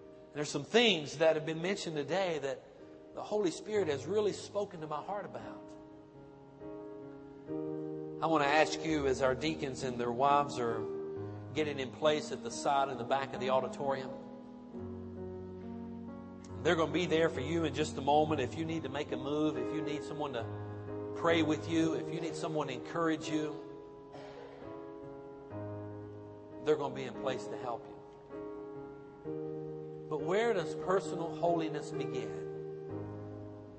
And 0.00 0.34
there's 0.34 0.50
some 0.50 0.64
things 0.64 1.18
that 1.18 1.36
have 1.36 1.46
been 1.46 1.62
mentioned 1.62 1.94
today 1.94 2.40
that 2.42 2.64
the 3.14 3.22
Holy 3.22 3.52
Spirit 3.52 3.86
has 3.86 4.06
really 4.06 4.32
spoken 4.32 4.80
to 4.80 4.88
my 4.88 5.02
heart 5.02 5.24
about. 5.24 5.62
I 8.22 8.26
want 8.26 8.44
to 8.44 8.48
ask 8.48 8.82
you, 8.82 9.06
as 9.06 9.20
our 9.20 9.34
deacons 9.34 9.82
and 9.82 9.98
their 9.98 10.10
wives 10.10 10.58
are 10.58 10.80
getting 11.54 11.78
in 11.78 11.90
place 11.90 12.32
at 12.32 12.42
the 12.42 12.50
side 12.50 12.88
and 12.88 12.98
the 12.98 13.04
back 13.04 13.34
of 13.34 13.40
the 13.40 13.50
auditorium, 13.50 14.08
they're 16.62 16.76
going 16.76 16.88
to 16.88 16.94
be 16.94 17.04
there 17.04 17.28
for 17.28 17.40
you 17.40 17.64
in 17.64 17.74
just 17.74 17.98
a 17.98 18.00
moment. 18.00 18.40
If 18.40 18.56
you 18.56 18.64
need 18.64 18.84
to 18.84 18.88
make 18.88 19.12
a 19.12 19.16
move, 19.16 19.58
if 19.58 19.74
you 19.74 19.82
need 19.82 20.02
someone 20.02 20.32
to 20.32 20.46
pray 21.14 21.42
with 21.42 21.70
you, 21.70 21.92
if 21.92 22.12
you 22.12 22.20
need 22.22 22.34
someone 22.34 22.68
to 22.68 22.72
encourage 22.72 23.28
you, 23.28 23.54
they're 26.64 26.76
going 26.76 26.92
to 26.92 26.96
be 26.96 27.04
in 27.04 27.14
place 27.14 27.44
to 27.44 27.56
help 27.58 27.86
you. 27.86 29.32
But 30.08 30.22
where 30.22 30.54
does 30.54 30.74
personal 30.74 31.36
holiness 31.36 31.90
begin? 31.90 32.30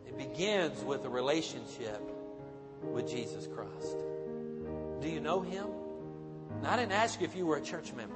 It 0.06 0.16
begins 0.16 0.84
with 0.84 1.06
a 1.06 1.10
relationship 1.10 2.02
with 2.84 3.10
Jesus 3.10 3.48
Christ. 3.48 3.98
Do 5.02 5.10
you 5.10 5.20
know 5.20 5.42
him? 5.42 5.68
Now, 6.62 6.74
I 6.74 6.78
didn't 6.78 6.94
ask 6.94 7.20
you 7.22 7.28
if 7.28 7.36
you 7.36 7.46
were 7.46 7.58
a 7.58 7.62
church 7.62 7.94
member. 7.94 8.16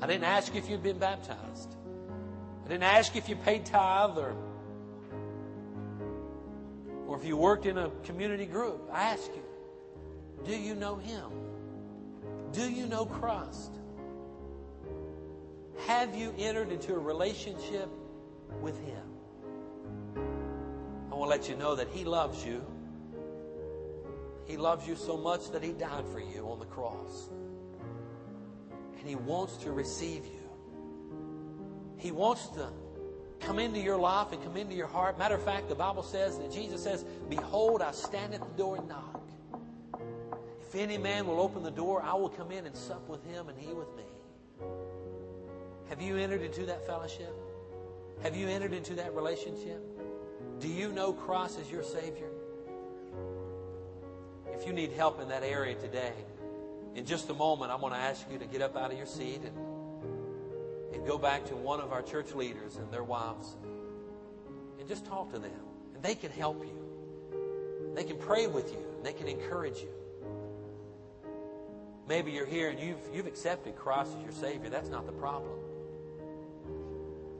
I 0.00 0.06
didn't 0.06 0.24
ask 0.24 0.52
you 0.54 0.60
if 0.60 0.68
you'd 0.68 0.82
been 0.82 0.98
baptized. 0.98 1.74
I 2.64 2.68
didn't 2.68 2.84
ask 2.84 3.14
you 3.14 3.20
if 3.20 3.28
you 3.28 3.36
paid 3.36 3.66
tithe 3.66 4.18
or, 4.18 4.34
or 7.06 7.16
if 7.16 7.24
you 7.24 7.36
worked 7.36 7.66
in 7.66 7.78
a 7.78 7.90
community 8.04 8.46
group. 8.46 8.88
I 8.92 9.04
ask 9.04 9.30
you, 9.34 9.42
do 10.44 10.56
you 10.56 10.74
know 10.74 10.96
him? 10.96 11.30
Do 12.52 12.70
you 12.70 12.86
know 12.86 13.06
Christ? 13.06 13.72
Have 15.86 16.14
you 16.14 16.34
entered 16.38 16.70
into 16.70 16.94
a 16.94 16.98
relationship 16.98 17.88
with 18.60 18.78
him? 18.84 19.02
I 21.10 21.14
want 21.14 21.30
to 21.30 21.38
let 21.38 21.48
you 21.48 21.56
know 21.56 21.74
that 21.76 21.88
he 21.88 22.04
loves 22.04 22.44
you 22.44 22.64
he 24.48 24.56
loves 24.56 24.88
you 24.88 24.96
so 24.96 25.16
much 25.16 25.50
that 25.50 25.62
He 25.62 25.72
died 25.72 26.06
for 26.10 26.20
you 26.20 26.48
on 26.48 26.58
the 26.58 26.64
cross. 26.64 27.28
And 28.98 29.06
He 29.06 29.14
wants 29.14 29.58
to 29.58 29.70
receive 29.70 30.24
you. 30.24 30.40
He 31.98 32.10
wants 32.10 32.48
to 32.50 32.70
come 33.40 33.58
into 33.58 33.78
your 33.78 33.98
life 33.98 34.32
and 34.32 34.42
come 34.42 34.56
into 34.56 34.74
your 34.74 34.86
heart. 34.86 35.18
Matter 35.18 35.34
of 35.34 35.42
fact, 35.44 35.68
the 35.68 35.74
Bible 35.74 36.02
says 36.02 36.38
that 36.38 36.50
Jesus 36.50 36.82
says, 36.82 37.04
Behold, 37.28 37.82
I 37.82 37.90
stand 37.92 38.32
at 38.32 38.40
the 38.40 38.56
door 38.56 38.76
and 38.76 38.88
knock. 38.88 39.22
If 40.62 40.74
any 40.74 40.96
man 40.96 41.26
will 41.26 41.40
open 41.40 41.62
the 41.62 41.70
door, 41.70 42.02
I 42.02 42.14
will 42.14 42.30
come 42.30 42.50
in 42.50 42.64
and 42.64 42.74
sup 42.74 43.06
with 43.06 43.24
him 43.24 43.50
and 43.50 43.58
he 43.58 43.74
with 43.74 43.94
me. 43.96 44.04
Have 45.90 46.00
you 46.00 46.16
entered 46.16 46.42
into 46.42 46.64
that 46.66 46.86
fellowship? 46.86 47.34
Have 48.22 48.34
you 48.34 48.48
entered 48.48 48.72
into 48.72 48.94
that 48.94 49.14
relationship? 49.14 49.82
Do 50.58 50.68
you 50.68 50.90
know 50.90 51.12
Christ 51.12 51.58
as 51.60 51.70
your 51.70 51.82
Savior? 51.82 52.30
You 54.68 54.74
need 54.74 54.92
help 54.92 55.18
in 55.22 55.30
that 55.30 55.44
area 55.44 55.74
today, 55.76 56.12
in 56.94 57.06
just 57.06 57.30
a 57.30 57.32
moment, 57.32 57.72
I'm 57.72 57.80
going 57.80 57.94
to 57.94 57.98
ask 57.98 58.26
you 58.30 58.38
to 58.38 58.44
get 58.44 58.60
up 58.60 58.76
out 58.76 58.92
of 58.92 58.98
your 58.98 59.06
seat 59.06 59.40
and, 59.42 59.56
and 60.92 61.06
go 61.06 61.16
back 61.16 61.46
to 61.46 61.56
one 61.56 61.80
of 61.80 61.90
our 61.90 62.02
church 62.02 62.34
leaders 62.34 62.76
and 62.76 62.92
their 62.92 63.02
wives 63.02 63.56
and 64.78 64.86
just 64.86 65.06
talk 65.06 65.32
to 65.32 65.38
them. 65.38 65.58
And 65.94 66.02
they 66.02 66.14
can 66.14 66.30
help 66.30 66.62
you. 66.62 67.94
They 67.94 68.04
can 68.04 68.18
pray 68.18 68.46
with 68.46 68.70
you. 68.70 68.84
They 69.02 69.14
can 69.14 69.26
encourage 69.26 69.78
you. 69.78 69.88
Maybe 72.06 72.32
you're 72.32 72.44
here 72.44 72.68
and 72.68 72.78
you've, 72.78 73.00
you've 73.10 73.26
accepted 73.26 73.74
Christ 73.74 74.12
as 74.18 74.22
your 74.22 74.32
Savior. 74.32 74.68
That's 74.68 74.90
not 74.90 75.06
the 75.06 75.12
problem. 75.12 75.58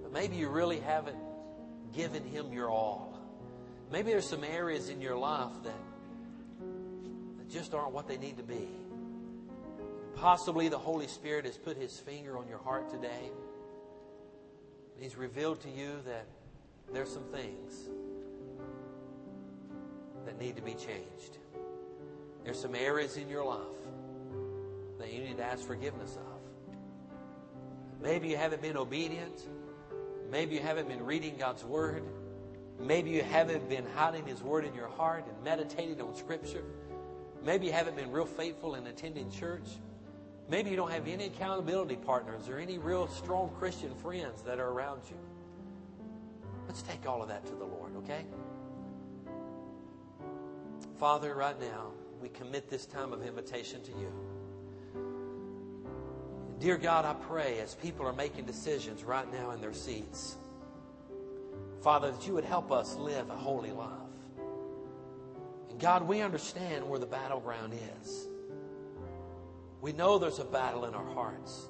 But 0.03 0.15
maybe 0.15 0.37
you 0.37 0.49
really 0.49 0.81
haven't 0.81 1.19
given 1.93 2.25
Him 2.25 2.55
your 2.55 2.71
all. 2.71 3.21
Maybe 3.93 4.13
there's 4.13 4.27
some 4.27 4.45
areas 4.45 4.89
in 4.89 5.03
your 5.03 5.19
life 5.19 5.53
that, 5.65 5.75
just 7.51 7.75
aren't 7.75 7.93
what 7.93 8.09
they 8.09 8.17
need 8.17 8.37
to 8.37 8.43
be. 8.43 8.69
Possibly 10.15 10.69
the 10.69 10.79
Holy 10.79 11.07
Spirit 11.07 11.45
has 11.45 11.57
put 11.57 11.77
His 11.77 11.99
finger 11.99 12.37
on 12.37 12.49
your 12.49 12.59
heart 12.59 12.91
today. 12.91 13.31
He's 14.99 15.17
revealed 15.17 15.61
to 15.63 15.71
you 15.71 15.93
that 16.07 16.27
there's 16.93 17.11
some 17.11 17.25
things 17.25 17.89
that 20.27 20.39
need 20.41 20.57
to 20.57 20.63
be 20.63 20.73
changed. 20.73 21.39
There's 22.45 22.61
some 22.61 22.75
areas 22.75 23.17
in 23.17 23.29
your 23.29 23.45
life 23.45 23.61
that 24.99 25.13
you 25.13 25.21
need 25.21 25.37
to 25.37 25.45
ask 25.45 25.65
forgiveness 25.67 26.17
of. 26.17 26.39
Maybe 28.03 28.29
you 28.29 28.37
haven't 28.37 28.63
been 28.63 28.77
obedient. 28.77 29.47
Maybe 30.31 30.57
you 30.57 30.61
haven't 30.61 30.89
been 30.89 31.05
reading 31.05 31.37
God's 31.39 31.65
Word. 31.65 32.03
Maybe 32.81 33.11
you 33.11 33.23
haven't 33.23 33.69
been 33.69 33.87
hiding 33.95 34.27
His 34.27 34.43
Word 34.43 34.65
in 34.65 34.75
your 34.75 34.89
heart 34.89 35.25
and 35.27 35.45
meditating 35.45 36.01
on 36.01 36.15
Scripture. 36.15 36.65
Maybe 37.45 37.67
you 37.67 37.73
haven't 37.73 37.97
been 37.97 38.11
real 38.11 38.27
faithful 38.27 38.75
in 38.75 38.87
attending 38.87 39.31
church. 39.31 39.69
Maybe 40.49 40.71
you 40.71 40.77
don't 40.77 40.91
have 40.91 41.07
any 41.07 41.27
accountability 41.27 41.97
partners 41.97 42.49
or 42.49 42.59
any 42.59 42.79
real 42.79 43.07
strong 43.09 43.51
Christian 43.59 43.95
friends 43.97 44.43
that 44.43 44.59
are 44.59 44.69
around 44.69 45.03
you. 45.09 45.17
Let's 46.67 46.83
take 46.83 47.07
all 47.07 47.23
of 47.23 47.29
that 47.29 47.45
to 47.47 47.55
the 47.55 47.65
Lord, 47.65 47.97
okay? 47.97 48.25
Father, 50.99 51.35
right 51.35 51.59
now, 51.61 51.93
we 52.21 52.29
commit 52.29 52.69
this 52.69 52.87
time 52.87 53.13
of 53.13 53.25
invitation 53.25 53.83
to 53.83 53.93
you. 53.93 54.13
Dear 56.59 56.77
God, 56.77 57.05
I 57.05 57.15
pray 57.15 57.61
as 57.61 57.77
people 57.77 58.07
are 58.07 58.13
making 58.13 58.45
decisions 58.45 59.05
right 59.05 59.31
now 59.33 59.53
in 59.53 59.61
their 59.61 59.73
seats, 59.73 60.37
Father, 61.83 62.11
that 62.11 62.27
you 62.27 62.35
would 62.35 62.45
help 62.45 62.73
us 62.73 62.97
live 62.97 63.31
a 63.31 63.37
holy 63.37 63.71
life. 63.71 64.08
God, 65.79 66.03
we 66.09 66.21
understand 66.23 66.89
where 66.89 66.99
the 66.99 67.07
battleground 67.07 67.73
is. 68.01 68.27
We 69.81 69.93
know 69.93 70.19
there's 70.19 70.41
a 70.41 70.45
battle 70.45 70.87
in 70.87 70.95
our 70.95 71.07
hearts. 71.15 71.69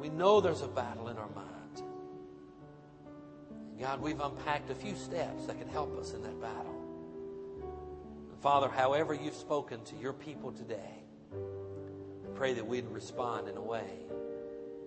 We 0.00 0.10
know 0.10 0.40
there's 0.40 0.62
a 0.62 0.68
battle 0.68 1.08
in 1.08 1.16
our 1.16 1.30
mind. 1.34 1.82
God, 3.80 4.00
we've 4.00 4.20
unpacked 4.20 4.70
a 4.70 4.74
few 4.74 4.94
steps 4.94 5.46
that 5.46 5.58
can 5.58 5.68
help 5.68 5.98
us 5.98 6.12
in 6.12 6.22
that 6.22 6.40
battle. 6.40 6.76
Father, 8.40 8.68
however 8.68 9.14
you've 9.14 9.34
spoken 9.34 9.82
to 9.84 9.96
your 9.96 10.12
people 10.12 10.52
today, 10.52 11.02
pray 12.34 12.52
that 12.54 12.66
we'd 12.66 12.86
respond 12.88 13.48
in 13.48 13.56
a 13.56 13.62
way 13.62 13.86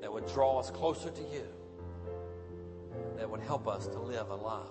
that 0.01 0.11
would 0.11 0.27
draw 0.27 0.59
us 0.59 0.69
closer 0.71 1.09
to 1.09 1.21
you, 1.21 1.47
that 3.17 3.29
would 3.29 3.41
help 3.41 3.67
us 3.67 3.87
to 3.87 3.99
live 3.99 4.29
a 4.29 4.35
life 4.35 4.65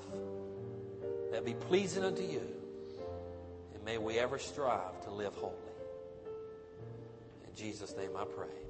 that 1.32 1.44
be 1.44 1.54
pleasing 1.54 2.04
unto 2.04 2.22
you, 2.22 2.63
may 3.84 3.98
we 3.98 4.18
ever 4.18 4.38
strive 4.38 5.00
to 5.04 5.10
live 5.10 5.34
holy. 5.34 5.54
In 7.46 7.54
Jesus' 7.54 7.94
name 7.96 8.10
I 8.16 8.24
pray. 8.24 8.63